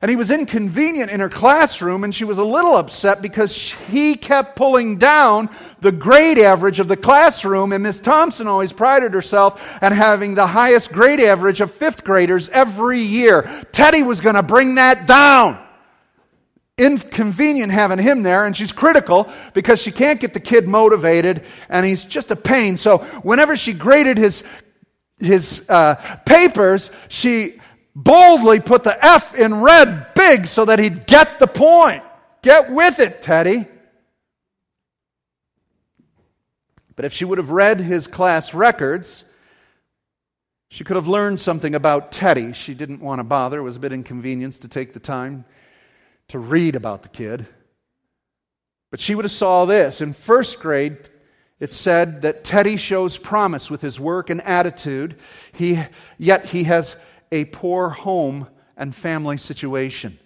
And 0.00 0.08
he 0.08 0.16
was 0.16 0.30
inconvenient 0.30 1.10
in 1.10 1.20
her 1.20 1.28
classroom, 1.28 2.04
and 2.04 2.14
she 2.14 2.24
was 2.24 2.38
a 2.38 2.44
little 2.44 2.74
upset 2.74 3.20
because 3.20 3.72
he 3.90 4.14
kept 4.14 4.56
pulling 4.56 4.96
down 4.96 5.50
the 5.80 5.92
grade 5.92 6.38
average 6.38 6.80
of 6.80 6.88
the 6.88 6.96
classroom. 6.96 7.74
And 7.74 7.82
Miss 7.82 8.00
Thompson 8.00 8.46
always 8.46 8.72
prided 8.72 9.12
herself 9.12 9.62
on 9.82 9.92
having 9.92 10.34
the 10.34 10.46
highest 10.46 10.90
grade 10.90 11.20
average 11.20 11.60
of 11.60 11.70
fifth 11.70 12.02
graders 12.02 12.48
every 12.48 13.00
year. 13.00 13.42
Teddy 13.72 14.02
was 14.02 14.22
going 14.22 14.36
to 14.36 14.42
bring 14.42 14.76
that 14.76 15.06
down. 15.06 15.62
Inconvenient 16.78 17.70
having 17.70 17.98
him 17.98 18.22
there, 18.22 18.46
and 18.46 18.56
she's 18.56 18.72
critical 18.72 19.30
because 19.52 19.82
she 19.82 19.92
can't 19.92 20.18
get 20.18 20.32
the 20.32 20.40
kid 20.40 20.66
motivated, 20.66 21.44
and 21.68 21.84
he's 21.84 22.04
just 22.04 22.30
a 22.30 22.36
pain. 22.36 22.78
So, 22.78 22.98
whenever 23.22 23.54
she 23.54 23.74
graded 23.74 24.16
his 24.16 24.44
his 25.18 25.68
uh, 25.68 25.96
papers, 26.24 26.90
she 27.08 27.59
boldly 27.94 28.60
put 28.60 28.84
the 28.84 29.04
F 29.04 29.34
in 29.34 29.62
red 29.62 30.14
big 30.14 30.46
so 30.46 30.64
that 30.64 30.78
he'd 30.78 31.06
get 31.06 31.38
the 31.38 31.46
point. 31.46 32.02
Get 32.42 32.70
with 32.70 33.00
it, 33.00 33.22
Teddy. 33.22 33.66
But 36.96 37.04
if 37.04 37.12
she 37.12 37.24
would 37.24 37.38
have 37.38 37.50
read 37.50 37.80
his 37.80 38.06
class 38.06 38.52
records, 38.52 39.24
she 40.68 40.84
could 40.84 40.96
have 40.96 41.08
learned 41.08 41.40
something 41.40 41.74
about 41.74 42.12
Teddy. 42.12 42.52
She 42.52 42.74
didn't 42.74 43.00
want 43.00 43.18
to 43.18 43.24
bother. 43.24 43.58
It 43.58 43.62
was 43.62 43.76
a 43.76 43.80
bit 43.80 43.92
inconvenience 43.92 44.60
to 44.60 44.68
take 44.68 44.92
the 44.92 45.00
time 45.00 45.44
to 46.28 46.38
read 46.38 46.76
about 46.76 47.02
the 47.02 47.08
kid. 47.08 47.46
But 48.90 49.00
she 49.00 49.14
would 49.14 49.24
have 49.24 49.32
saw 49.32 49.64
this. 49.64 50.00
In 50.00 50.12
first 50.12 50.60
grade, 50.60 51.08
it 51.58 51.72
said 51.72 52.22
that 52.22 52.44
Teddy 52.44 52.76
shows 52.76 53.18
promise 53.18 53.70
with 53.70 53.80
his 53.80 53.98
work 53.98 54.30
and 54.30 54.40
attitude. 54.42 55.16
He, 55.52 55.82
yet 56.18 56.46
he 56.46 56.64
has 56.64 56.96
a 57.32 57.44
poor 57.46 57.90
home 57.90 58.48
and 58.76 58.94
family 58.94 59.36
situation. 59.36 60.18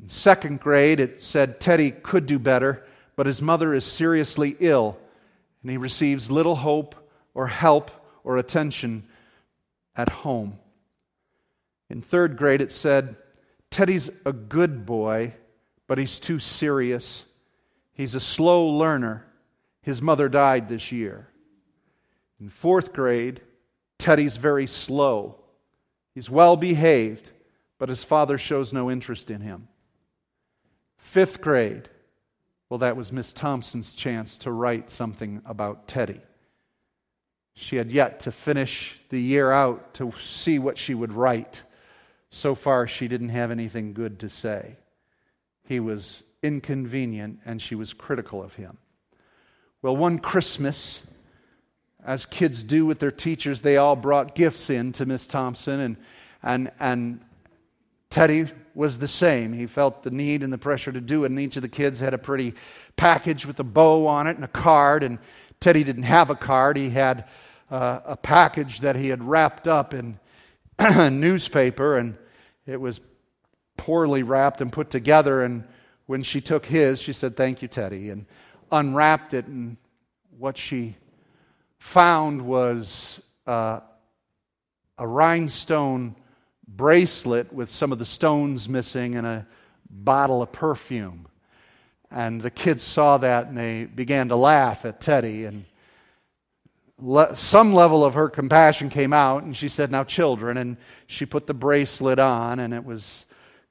In 0.00 0.08
second 0.08 0.60
grade, 0.60 1.00
it 1.00 1.22
said 1.22 1.60
Teddy 1.60 1.90
could 1.90 2.26
do 2.26 2.38
better, 2.38 2.84
but 3.16 3.26
his 3.26 3.40
mother 3.40 3.74
is 3.74 3.84
seriously 3.84 4.56
ill, 4.60 4.98
and 5.62 5.70
he 5.70 5.76
receives 5.76 6.30
little 6.30 6.56
hope 6.56 6.94
or 7.32 7.46
help 7.46 7.90
or 8.24 8.36
attention 8.36 9.04
at 9.96 10.08
home. 10.08 10.58
In 11.90 12.02
third 12.02 12.36
grade, 12.36 12.60
it 12.60 12.72
said 12.72 13.16
Teddy's 13.70 14.10
a 14.24 14.32
good 14.32 14.84
boy, 14.86 15.34
but 15.86 15.98
he's 15.98 16.18
too 16.18 16.38
serious. 16.38 17.24
He's 17.92 18.14
a 18.14 18.20
slow 18.20 18.68
learner. 18.68 19.24
His 19.82 20.02
mother 20.02 20.28
died 20.28 20.68
this 20.68 20.90
year. 20.90 21.28
In 22.40 22.48
fourth 22.48 22.92
grade, 22.92 23.40
Teddy's 23.98 24.36
very 24.36 24.66
slow. 24.66 25.36
He's 26.14 26.30
well 26.30 26.56
behaved, 26.56 27.32
but 27.78 27.88
his 27.88 28.04
father 28.04 28.38
shows 28.38 28.72
no 28.72 28.90
interest 28.90 29.30
in 29.30 29.40
him. 29.40 29.68
Fifth 30.96 31.40
grade. 31.40 31.88
Well, 32.68 32.78
that 32.78 32.96
was 32.96 33.12
Miss 33.12 33.32
Thompson's 33.32 33.92
chance 33.92 34.38
to 34.38 34.50
write 34.50 34.90
something 34.90 35.42
about 35.44 35.86
Teddy. 35.86 36.20
She 37.54 37.76
had 37.76 37.92
yet 37.92 38.20
to 38.20 38.32
finish 38.32 38.98
the 39.10 39.20
year 39.20 39.52
out 39.52 39.94
to 39.94 40.12
see 40.20 40.58
what 40.58 40.78
she 40.78 40.94
would 40.94 41.12
write. 41.12 41.62
So 42.30 42.54
far, 42.54 42.86
she 42.86 43.06
didn't 43.06 43.28
have 43.28 43.50
anything 43.50 43.92
good 43.92 44.20
to 44.20 44.28
say. 44.28 44.76
He 45.66 45.78
was 45.78 46.24
inconvenient 46.42 47.40
and 47.44 47.62
she 47.62 47.74
was 47.74 47.92
critical 47.92 48.42
of 48.42 48.54
him. 48.54 48.78
Well, 49.82 49.96
one 49.96 50.18
Christmas, 50.18 51.02
as 52.04 52.26
kids 52.26 52.62
do 52.62 52.84
with 52.84 52.98
their 52.98 53.10
teachers, 53.10 53.62
they 53.62 53.78
all 53.78 53.96
brought 53.96 54.34
gifts 54.34 54.68
in 54.68 54.92
to 54.92 55.06
Miss 55.06 55.26
Thompson, 55.26 55.80
and, 55.80 55.96
and, 56.42 56.70
and 56.78 57.20
Teddy 58.10 58.46
was 58.74 58.98
the 58.98 59.08
same. 59.08 59.52
He 59.52 59.66
felt 59.66 60.02
the 60.02 60.10
need 60.10 60.42
and 60.42 60.52
the 60.52 60.58
pressure 60.58 60.92
to 60.92 61.00
do 61.00 61.24
it, 61.24 61.30
and 61.30 61.40
each 61.40 61.56
of 61.56 61.62
the 61.62 61.68
kids 61.68 61.98
had 62.00 62.12
a 62.12 62.18
pretty 62.18 62.54
package 62.96 63.46
with 63.46 63.58
a 63.60 63.64
bow 63.64 64.06
on 64.06 64.26
it 64.26 64.36
and 64.36 64.44
a 64.44 64.48
card, 64.48 65.02
and 65.02 65.18
Teddy 65.60 65.82
didn't 65.82 66.02
have 66.02 66.28
a 66.28 66.34
card. 66.34 66.76
He 66.76 66.90
had 66.90 67.28
uh, 67.70 68.00
a 68.04 68.16
package 68.16 68.80
that 68.80 68.96
he 68.96 69.08
had 69.08 69.22
wrapped 69.24 69.66
up 69.66 69.94
in 69.94 70.18
newspaper, 71.20 71.96
and 71.96 72.18
it 72.66 72.80
was 72.80 73.00
poorly 73.78 74.22
wrapped 74.22 74.60
and 74.60 74.70
put 74.70 74.90
together, 74.90 75.42
and 75.42 75.64
when 76.06 76.22
she 76.22 76.40
took 76.40 76.66
his, 76.66 77.00
she 77.00 77.14
said, 77.14 77.34
Thank 77.34 77.62
you, 77.62 77.68
Teddy, 77.68 78.10
and 78.10 78.26
unwrapped 78.70 79.32
it, 79.32 79.46
and 79.46 79.78
what 80.36 80.58
she 80.58 80.96
found 81.84 82.42
was 82.42 83.20
uh, 83.46 83.78
a 84.96 85.06
rhinestone 85.06 86.16
bracelet 86.66 87.52
with 87.52 87.70
some 87.70 87.92
of 87.92 87.98
the 87.98 88.06
stones 88.06 88.68
missing 88.68 89.14
and 89.14 89.26
a 89.26 89.46
bottle 89.88 90.42
of 90.42 90.50
perfume. 90.50 91.28
And 92.10 92.40
the 92.40 92.50
kids 92.50 92.82
saw 92.82 93.18
that 93.18 93.48
and 93.48 93.56
they 93.56 93.84
began 93.84 94.30
to 94.30 94.34
laugh 94.34 94.86
at 94.86 95.00
Teddy. 95.00 95.44
And 95.44 95.66
le- 96.98 97.36
some 97.36 97.74
level 97.74 98.02
of 98.02 98.14
her 98.14 98.30
compassion 98.30 98.88
came 98.88 99.12
out, 99.12 99.44
and 99.44 99.54
she 99.54 99.68
said, 99.68 99.92
Now, 99.92 100.04
children. 100.04 100.56
And 100.56 100.78
she 101.06 101.26
put 101.26 101.46
the 101.46 101.54
bracelet 101.54 102.18
on, 102.18 102.60
and 102.60 102.72
it 102.72 102.84
was 102.84 103.26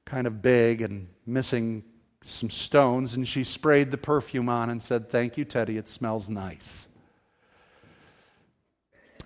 kind 0.06 0.26
of 0.26 0.40
big 0.40 0.82
and 0.82 1.08
missing 1.26 1.82
some 2.22 2.48
stones. 2.48 3.16
And 3.16 3.26
she 3.26 3.44
sprayed 3.44 3.90
the 3.90 3.98
perfume 3.98 4.48
on 4.48 4.70
and 4.70 4.80
said, 4.80 5.10
Thank 5.10 5.36
you, 5.36 5.44
Teddy. 5.44 5.76
It 5.76 5.88
smells 5.88 6.30
nice. 6.30 6.88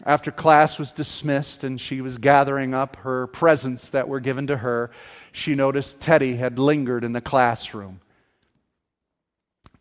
After 0.05 0.31
class 0.31 0.79
was 0.79 0.93
dismissed 0.93 1.65
and 1.65 1.81
she 1.81 2.01
was 2.01 2.19
gathering 2.19 2.73
up 2.73 2.97
her 2.97 3.27
presents 3.27 3.89
that 3.91 4.09
were 4.09 4.21
given 4.21 4.47
to 4.47 4.57
her, 4.59 4.91
she 5.33 5.55
noticed 5.55 6.01
Teddy 6.01 6.37
had 6.37 6.59
lingered 6.59 7.05
in 7.05 7.13
the 7.13 7.21
classroom. 7.21 8.01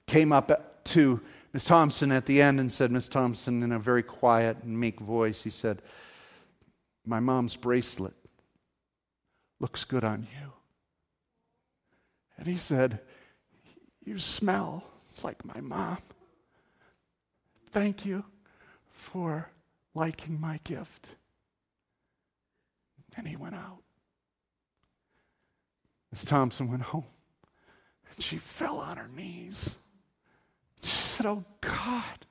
Came 0.07 0.31
up 0.31 0.83
to 0.85 1.21
Miss 1.53 1.65
Thompson 1.65 2.11
at 2.11 2.25
the 2.25 2.41
end 2.41 2.59
and 2.59 2.71
said, 2.71 2.91
Miss 2.91 3.07
Thompson, 3.07 3.63
in 3.63 3.71
a 3.71 3.79
very 3.79 4.03
quiet 4.03 4.57
and 4.63 4.79
meek 4.79 4.99
voice, 4.99 5.43
he 5.43 5.49
said, 5.49 5.81
My 7.05 7.19
mom's 7.19 7.55
bracelet 7.55 8.13
looks 9.59 9.83
good 9.83 10.03
on 10.03 10.27
you. 10.39 10.51
And 12.37 12.47
he 12.47 12.57
said, 12.57 12.99
You 14.05 14.19
smell 14.19 14.83
like 15.23 15.43
my 15.45 15.61
mom. 15.61 15.97
Thank 17.71 18.05
you 18.05 18.23
for 18.89 19.49
liking 19.97 20.39
my 20.39 20.59
gift. 20.63 21.09
And 23.17 23.27
he 23.27 23.35
went 23.35 23.55
out. 23.55 23.79
Miss 26.11 26.23
Thompson 26.23 26.69
went 26.69 26.83
home 26.83 27.05
and 28.13 28.23
she 28.23 28.37
fell 28.37 28.77
on 28.77 28.97
her 28.97 29.09
knees. 29.13 29.75
She 30.83 30.95
said, 30.95 31.25
Oh 31.25 31.43
God, 31.61 32.25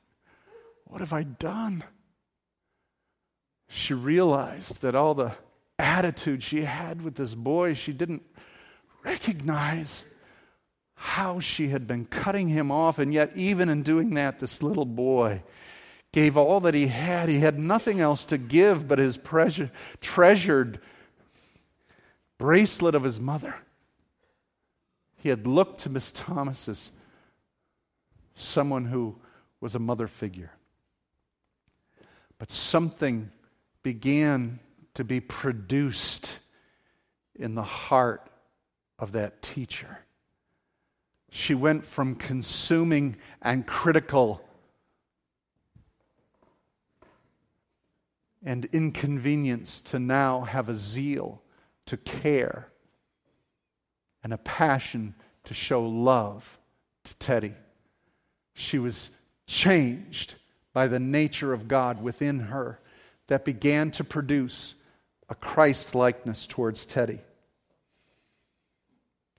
what 0.84 1.00
have 1.00 1.12
I 1.12 1.24
done? 1.24 1.82
She 3.68 3.94
realized 3.94 4.80
that 4.82 4.94
all 4.94 5.14
the 5.14 5.32
attitude 5.76 6.44
she 6.44 6.62
had 6.62 7.02
with 7.02 7.16
this 7.16 7.34
boy, 7.34 7.74
she 7.74 7.92
didn't 7.92 8.22
recognize 9.04 10.04
how 10.94 11.40
she 11.40 11.68
had 11.68 11.88
been 11.88 12.04
cutting 12.06 12.48
him 12.48 12.70
off. 12.70 13.00
And 13.00 13.12
yet, 13.12 13.36
even 13.36 13.68
in 13.68 13.82
doing 13.82 14.14
that, 14.14 14.38
this 14.38 14.62
little 14.62 14.86
boy 14.86 15.42
gave 16.12 16.36
all 16.36 16.60
that 16.60 16.74
he 16.74 16.86
had. 16.86 17.28
He 17.28 17.40
had 17.40 17.58
nothing 17.58 18.00
else 18.00 18.24
to 18.26 18.38
give 18.38 18.88
but 18.88 18.98
his 18.98 19.16
pressure, 19.16 19.70
treasured 20.00 20.80
bracelet 22.38 22.94
of 22.94 23.04
his 23.04 23.20
mother. 23.20 23.54
He 25.16 25.28
had 25.28 25.46
looked 25.46 25.80
to 25.80 25.90
Miss 25.90 26.12
Thomas 26.12 26.68
as 26.68 26.90
someone 28.34 28.84
who 28.84 29.16
was 29.60 29.74
a 29.74 29.80
mother 29.80 30.06
figure. 30.06 30.52
But 32.38 32.52
something 32.52 33.30
began 33.82 34.60
to 34.94 35.04
be 35.04 35.20
produced 35.20 36.38
in 37.34 37.54
the 37.54 37.62
heart 37.62 38.28
of 38.98 39.12
that 39.12 39.42
teacher. 39.42 39.98
She 41.30 41.54
went 41.54 41.86
from 41.86 42.14
consuming 42.14 43.16
and 43.42 43.66
critical 43.66 44.45
and 48.46 48.64
inconvenience 48.66 49.82
to 49.82 49.98
now 49.98 50.42
have 50.42 50.68
a 50.68 50.74
zeal 50.74 51.42
to 51.84 51.96
care 51.96 52.68
and 54.22 54.32
a 54.32 54.38
passion 54.38 55.14
to 55.44 55.52
show 55.52 55.84
love 55.84 56.58
to 57.04 57.14
Teddy. 57.16 57.52
She 58.54 58.78
was 58.78 59.10
changed 59.46 60.36
by 60.72 60.86
the 60.86 61.00
nature 61.00 61.52
of 61.52 61.68
God 61.68 62.00
within 62.02 62.38
her 62.38 62.80
that 63.26 63.44
began 63.44 63.90
to 63.92 64.04
produce 64.04 64.74
a 65.28 65.34
Christ 65.34 65.94
likeness 65.94 66.46
towards 66.46 66.86
Teddy. 66.86 67.18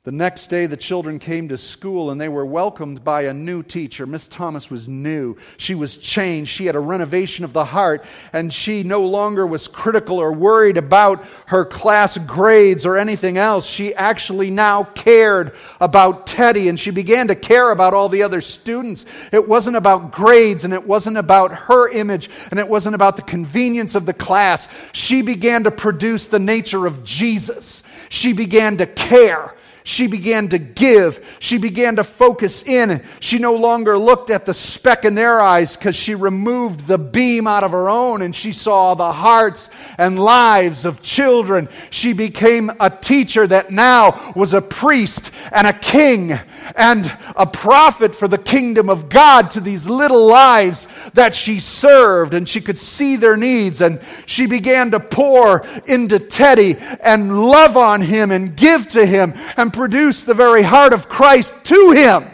The 0.08 0.14
next 0.14 0.47
day, 0.47 0.68
the 0.68 0.78
children 0.78 1.20
came 1.20 1.49
to 1.49 1.58
school 1.58 2.12
and 2.12 2.22
they 2.22 2.30
were 2.30 2.45
welcomed 2.45 3.03
by 3.03 3.24
a 3.24 3.34
new 3.34 3.62
teacher. 3.62 4.08
Miss 4.08 4.26
Thomas 4.26 4.72
was 4.72 4.88
new. 4.88 5.36
She 5.58 5.76
was 5.76 5.97
changed. 5.97 6.49
She 6.49 6.66
had 6.66 6.78
a 6.78 6.80
renovation 6.80 7.43
of 7.43 7.51
the 7.51 7.66
heart, 7.66 8.05
and 8.32 8.53
she 8.53 8.84
no 8.84 9.01
longer 9.01 9.45
was 9.45 9.68
critical 9.68 10.18
or 10.18 10.32
worried 10.32 10.78
about 10.78 11.26
her 11.47 11.66
class 11.66 12.18
grades 12.20 12.86
or 12.86 12.95
anything 12.95 13.38
else. 13.38 13.68
She 13.68 13.93
actually 13.95 14.49
now 14.49 14.86
cared 14.86 15.53
about 15.82 16.26
Teddy, 16.26 16.70
and 16.70 16.80
she 16.80 16.91
began 16.91 17.28
to 17.28 17.36
care 17.36 17.72
about 17.72 17.93
all 17.93 18.08
the 18.08 18.24
other 18.24 18.39
students. 18.39 19.05
It 19.34 19.45
wasn't 19.45 19.76
about 19.76 20.14
grades, 20.14 20.64
and 20.64 20.74
it 20.74 20.88
wasn't 20.88 21.18
about 21.18 21.51
her 21.51 21.89
image, 21.89 22.30
and 22.49 22.62
it 22.62 22.70
wasn't 22.70 22.95
about 22.95 23.18
the 23.18 23.24
convenience 23.24 23.93
of 23.93 24.05
the 24.05 24.14
class. 24.14 24.70
She 24.93 25.22
began 25.22 25.66
to 25.66 25.72
produce 25.72 26.28
the 26.28 26.39
nature 26.39 26.88
of 26.88 27.03
Jesus. 27.03 27.84
She 28.08 28.32
began 28.32 28.78
to 28.78 28.86
care. 28.86 29.53
She 29.88 30.07
began 30.07 30.49
to 30.49 30.57
give. 30.57 31.38
She 31.39 31.57
began 31.57 31.95
to 31.95 32.03
focus 32.03 32.61
in. 32.61 33.01
She 33.21 33.39
no 33.39 33.55
longer 33.55 33.97
looked 33.97 34.29
at 34.29 34.45
the 34.45 34.53
speck 34.53 35.05
in 35.05 35.15
their 35.15 35.39
eyes 35.39 35.77
because 35.77 35.95
she 35.95 36.13
removed 36.13 36.88
the 36.88 36.97
beam 36.97 37.47
out 37.47 37.63
of 37.63 37.71
her 37.71 37.88
own 37.88 38.21
and 38.21 38.35
she 38.35 38.51
saw 38.51 38.95
the 38.95 39.13
hearts 39.13 39.69
and 39.97 40.19
lives 40.19 40.83
of 40.83 41.01
children. 41.01 41.69
She 41.89 42.11
became 42.11 42.69
a 42.81 42.89
teacher 42.89 43.47
that 43.47 43.71
now 43.71 44.33
was 44.35 44.53
a 44.53 44.61
priest 44.61 45.31
and 45.53 45.65
a 45.65 45.71
king 45.71 46.38
and 46.75 47.17
a 47.38 47.45
prophet 47.45 48.13
for 48.13 48.27
the 48.27 48.38
kingdom 48.38 48.89
of 48.89 49.07
God 49.07 49.51
to 49.51 49.61
these 49.61 49.88
little 49.88 50.27
lives 50.27 50.89
that 51.13 51.33
she 51.33 51.61
served 51.61 52.33
and 52.33 52.49
she 52.49 52.59
could 52.59 52.77
see 52.77 53.15
their 53.15 53.38
needs 53.38 53.79
and 53.79 54.01
she 54.25 54.47
began 54.47 54.91
to 54.91 54.99
pour 54.99 55.65
into 55.85 56.19
Teddy 56.19 56.75
and 56.99 57.47
love 57.47 57.77
on 57.77 58.01
him 58.01 58.31
and 58.31 58.53
give 58.53 58.85
to 58.89 59.05
him 59.05 59.33
and 59.55 59.76
produce 59.78 60.23
the 60.23 60.34
very 60.34 60.63
heart 60.63 60.91
of 60.91 61.07
Christ 61.07 61.63
to 61.65 61.91
him. 61.91 62.25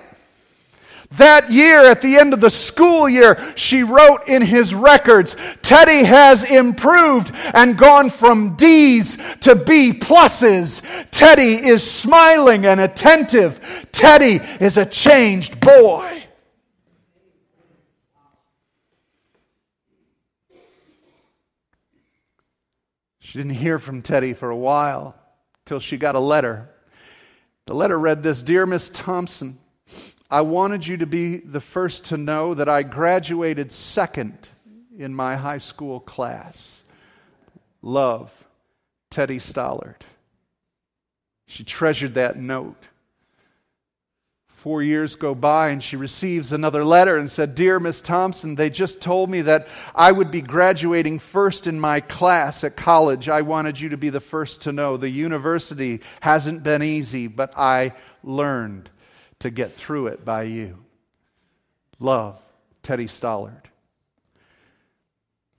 That 1.17 1.51
year, 1.51 1.85
at 1.85 2.01
the 2.01 2.15
end 2.15 2.33
of 2.33 2.39
the 2.39 2.49
school 2.49 3.07
year, 3.07 3.53
she 3.55 3.83
wrote 3.83 4.27
in 4.27 4.41
his 4.41 4.73
records 4.73 5.35
Teddy 5.61 6.05
has 6.05 6.49
improved 6.49 7.31
and 7.53 7.77
gone 7.77 8.09
from 8.09 8.55
D's 8.55 9.17
to 9.41 9.55
B 9.55 9.91
pluses. 9.91 10.81
Teddy 11.11 11.55
is 11.55 11.89
smiling 11.89 12.65
and 12.65 12.79
attentive. 12.79 13.59
Teddy 13.91 14.39
is 14.59 14.77
a 14.77 14.85
changed 14.85 15.59
boy. 15.59 16.23
She 23.19 23.37
didn't 23.37 23.55
hear 23.55 23.79
from 23.79 24.01
Teddy 24.01 24.33
for 24.33 24.49
a 24.49 24.57
while 24.57 25.15
till 25.65 25.79
she 25.79 25.97
got 25.97 26.15
a 26.15 26.19
letter 26.19 26.72
the 27.65 27.73
letter 27.73 27.97
read 27.97 28.23
this 28.23 28.41
Dear 28.41 28.65
Miss 28.65 28.89
Thompson, 28.89 29.57
I 30.29 30.41
wanted 30.41 30.85
you 30.87 30.97
to 30.97 31.05
be 31.05 31.37
the 31.37 31.61
first 31.61 32.05
to 32.05 32.17
know 32.17 32.53
that 32.53 32.67
I 32.67 32.83
graduated 32.83 33.71
second 33.71 34.49
in 34.97 35.13
my 35.13 35.35
high 35.35 35.59
school 35.59 35.99
class. 35.99 36.83
Love, 37.81 38.31
Teddy 39.09 39.37
Stollard. 39.37 40.01
She 41.45 41.63
treasured 41.63 42.15
that 42.15 42.37
note. 42.37 42.87
Four 44.63 44.81
years 44.81 45.15
go 45.15 45.35
by 45.35 45.71
and 45.71 45.83
she 45.83 45.97
receives 45.97 46.53
another 46.53 46.85
letter 46.85 47.17
and 47.17 47.29
said, 47.29 47.53
Dear 47.53 47.81
Miss 47.81 47.99
Thompson, 47.99 48.55
they 48.55 48.69
just 48.69 49.01
told 49.01 49.29
me 49.29 49.41
that 49.41 49.67
I 49.93 50.09
would 50.09 50.31
be 50.31 50.39
graduating 50.39 51.19
first 51.19 51.67
in 51.67 51.81
my 51.81 51.99
class 51.99 52.63
at 52.63 52.77
college. 52.77 53.27
I 53.27 53.41
wanted 53.41 53.77
you 53.77 53.89
to 53.89 53.97
be 53.97 54.07
the 54.07 54.21
first 54.21 54.61
to 54.61 54.71
know. 54.71 54.95
The 54.95 55.09
university 55.09 55.99
hasn't 56.21 56.63
been 56.63 56.81
easy, 56.81 57.27
but 57.27 57.57
I 57.57 57.91
learned 58.23 58.89
to 59.39 59.49
get 59.49 59.73
through 59.73 60.07
it 60.07 60.23
by 60.23 60.43
you. 60.43 60.77
Love, 61.99 62.39
Teddy 62.83 63.07
Stollard. 63.07 63.65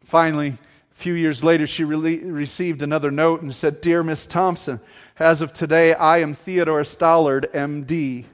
Finally, 0.02 0.54
a 0.92 0.94
few 0.94 1.12
years 1.12 1.44
later, 1.44 1.66
she 1.66 1.84
re- 1.84 2.24
received 2.24 2.80
another 2.80 3.10
note 3.10 3.42
and 3.42 3.54
said, 3.54 3.82
Dear 3.82 4.02
Miss 4.02 4.24
Thompson, 4.24 4.80
as 5.18 5.42
of 5.42 5.52
today, 5.52 5.92
I 5.92 6.22
am 6.22 6.32
Theodore 6.32 6.84
Stollard, 6.84 7.52
MD. 7.52 8.24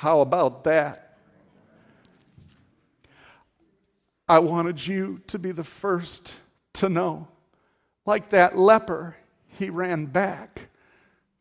How 0.00 0.22
about 0.22 0.64
that? 0.64 1.18
I 4.26 4.38
wanted 4.38 4.86
you 4.86 5.20
to 5.26 5.38
be 5.38 5.52
the 5.52 5.62
first 5.62 6.36
to 6.72 6.88
know. 6.88 7.28
Like 8.06 8.30
that 8.30 8.56
leper, 8.56 9.14
he 9.58 9.68
ran 9.68 10.06
back 10.06 10.70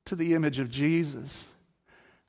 to 0.04 0.18
the 0.18 0.34
image 0.34 0.60
of 0.60 0.70
Jesus. 0.70 1.48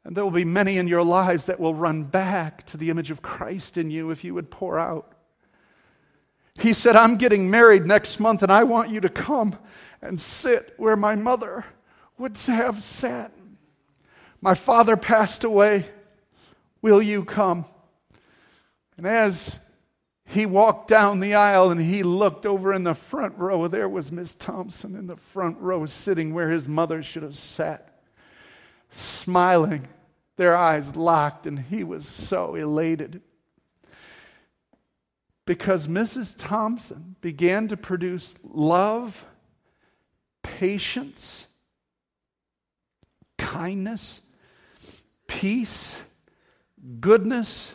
And 0.05 0.17
there 0.17 0.23
will 0.23 0.31
be 0.31 0.45
many 0.45 0.79
in 0.79 0.87
your 0.87 1.03
lives 1.03 1.47
that 1.47 1.59
will 1.59 1.75
run 1.75 2.05
back 2.05 2.65
to 2.67 2.77
the 2.77 2.91
image 2.91 3.11
of 3.11 3.23
Christ 3.23 3.77
in 3.77 3.91
you 3.91 4.13
if 4.13 4.23
you 4.23 4.33
would 4.35 4.53
pour 4.53 4.79
out. 4.79 5.11
He 6.61 6.75
said, 6.75 6.95
I'm 6.95 7.17
getting 7.17 7.51
married 7.51 7.87
next 7.87 8.21
month, 8.21 8.45
and 8.45 8.53
I 8.53 8.63
want 8.63 8.91
you 8.91 9.01
to 9.01 9.09
come 9.09 9.59
and 10.01 10.21
sit 10.21 10.75
where 10.77 10.95
my 10.95 11.17
mother 11.17 11.65
would 12.19 12.39
have 12.39 12.81
sat. 12.81 13.33
My 14.41 14.55
father 14.55 14.97
passed 14.97 15.43
away 15.43 15.87
Will 16.83 17.03
you 17.03 17.25
come? 17.25 17.65
And 18.97 19.07
as 19.07 19.59
he 20.25 20.47
walked 20.47 20.89
down 20.89 21.21
the 21.21 21.35
aisle 21.35 21.71
and 21.71 21.81
he 21.81 22.03
looked 22.03 22.47
over 22.47 22.73
in 22.73 22.85
the 22.85 22.95
front 22.95 23.37
row, 23.37 23.67
there 23.67 23.89
was 23.89 24.13
Miss 24.13 24.35
Thompson 24.35 24.95
in 24.95 25.07
the 25.07 25.17
front 25.17 25.59
row, 25.59 25.87
sitting 25.87 26.33
where 26.33 26.51
his 26.51 26.69
mother 26.69 27.03
should 27.03 27.23
have 27.23 27.37
sat, 27.37 28.01
smiling, 28.91 29.89
their 30.37 30.57
eyes 30.57 30.97
locked, 30.97 31.47
and 31.47 31.59
he 31.59 31.83
was 31.83 32.07
so 32.07 32.55
elated. 32.55 33.21
Because 35.47 35.89
Mrs. 35.89 36.35
Thompson 36.39 37.17
began 37.21 37.67
to 37.69 37.77
produce 37.77 38.35
love, 38.45 39.25
patience, 40.43 41.49
kindness, 43.37 44.21
peace, 45.27 46.01
goodness, 47.01 47.75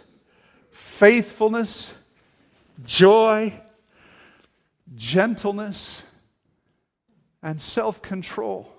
faithfulness, 0.72 1.94
joy, 2.84 3.54
gentleness, 4.96 6.02
and 7.42 7.62
self 7.62 8.02
control. 8.02 8.72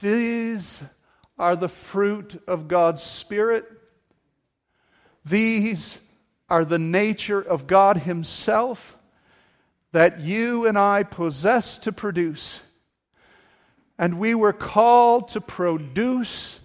These 0.00 0.82
are 1.38 1.56
the 1.56 1.68
fruit 1.68 2.42
of 2.46 2.68
God's 2.68 3.02
Spirit. 3.02 3.64
These 5.24 6.00
are 6.48 6.64
the 6.64 6.78
nature 6.78 7.40
of 7.40 7.66
God 7.66 7.96
Himself 7.98 8.96
that 9.92 10.20
you 10.20 10.66
and 10.66 10.78
I 10.78 11.02
possess 11.02 11.78
to 11.78 11.92
produce. 11.92 12.60
And 13.98 14.18
we 14.18 14.34
were 14.34 14.52
called 14.52 15.28
to 15.28 15.40
produce 15.40 16.58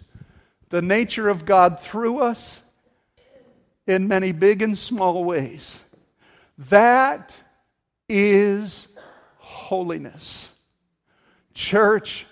the 0.70 0.82
nature 0.82 1.30
of 1.30 1.46
God 1.46 1.80
through 1.80 2.20
us 2.20 2.62
in 3.86 4.08
many 4.08 4.32
big 4.32 4.62
and 4.62 4.78
small 4.78 5.24
ways. 5.24 5.82
That 6.58 7.40
is 8.10 8.88
holiness. 9.38 10.52
Church, 11.54 12.26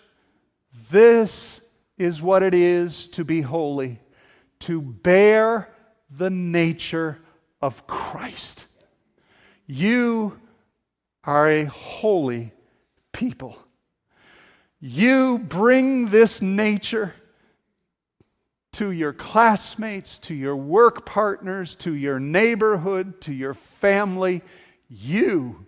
this 0.92 1.62
is 1.98 2.22
what 2.22 2.44
it 2.44 2.54
is 2.54 3.08
to 3.10 3.24
be 3.24 3.42
holy, 3.42 4.00
to 4.60 4.82
bear 4.82 5.70
the 6.10 6.30
nature 6.30 7.20
of 7.62 7.88
Christ. 7.88 8.68
You 9.66 10.40
are 11.24 11.50
a 11.50 11.66
holy 11.66 12.52
people. 13.12 13.58
You 14.80 15.40
bring 15.40 16.10
this 16.10 16.42
nature 16.42 17.16
to 18.76 18.92
your 18.92 19.14
classmates, 19.14 20.20
to 20.20 20.34
your 20.34 20.56
work 20.56 21.06
partners, 21.06 21.76
to 21.76 21.94
your 21.94 22.20
neighborhood, 22.20 23.22
to 23.22 23.34
your 23.34 23.54
family. 23.54 24.42
You 24.90 25.66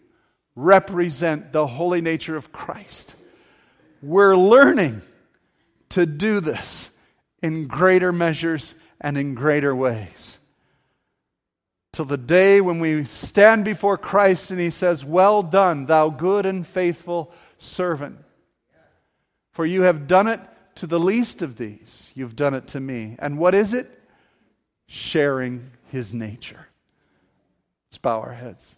represent 0.57 1.53
the 1.53 1.65
holy 1.65 2.01
nature 2.01 2.35
of 2.35 2.51
Christ. 2.51 3.15
We're 4.01 4.35
learning 4.35 5.01
to 5.89 6.05
do 6.05 6.41
this 6.41 6.89
in 7.41 7.67
greater 7.67 8.11
measures 8.11 8.75
and 8.99 9.17
in 9.17 9.35
greater 9.35 9.73
ways. 9.73 10.37
Till 11.93 12.05
the 12.05 12.17
day 12.17 12.59
when 12.59 12.81
we 12.81 13.05
stand 13.05 13.63
before 13.63 13.97
Christ 13.97 14.51
and 14.51 14.59
He 14.59 14.69
says, 14.69 15.05
Well 15.05 15.43
done, 15.43 15.85
thou 15.85 16.09
good 16.09 16.45
and 16.45 16.67
faithful 16.67 17.31
servant. 17.57 18.17
For 19.53 19.65
you 19.65 19.83
have 19.83 20.07
done 20.07 20.27
it 20.27 20.41
to 20.77 20.87
the 20.87 20.99
least 20.99 21.41
of 21.41 21.57
these, 21.57 22.11
you've 22.15 22.35
done 22.35 22.53
it 22.53 22.67
to 22.69 22.79
me. 22.79 23.17
And 23.19 23.37
what 23.37 23.53
is 23.53 23.73
it? 23.73 24.01
Sharing 24.87 25.71
his 25.91 26.13
nature. 26.13 26.67
Let's 27.89 27.97
bow 27.97 28.21
our 28.21 28.33
heads. 28.33 28.76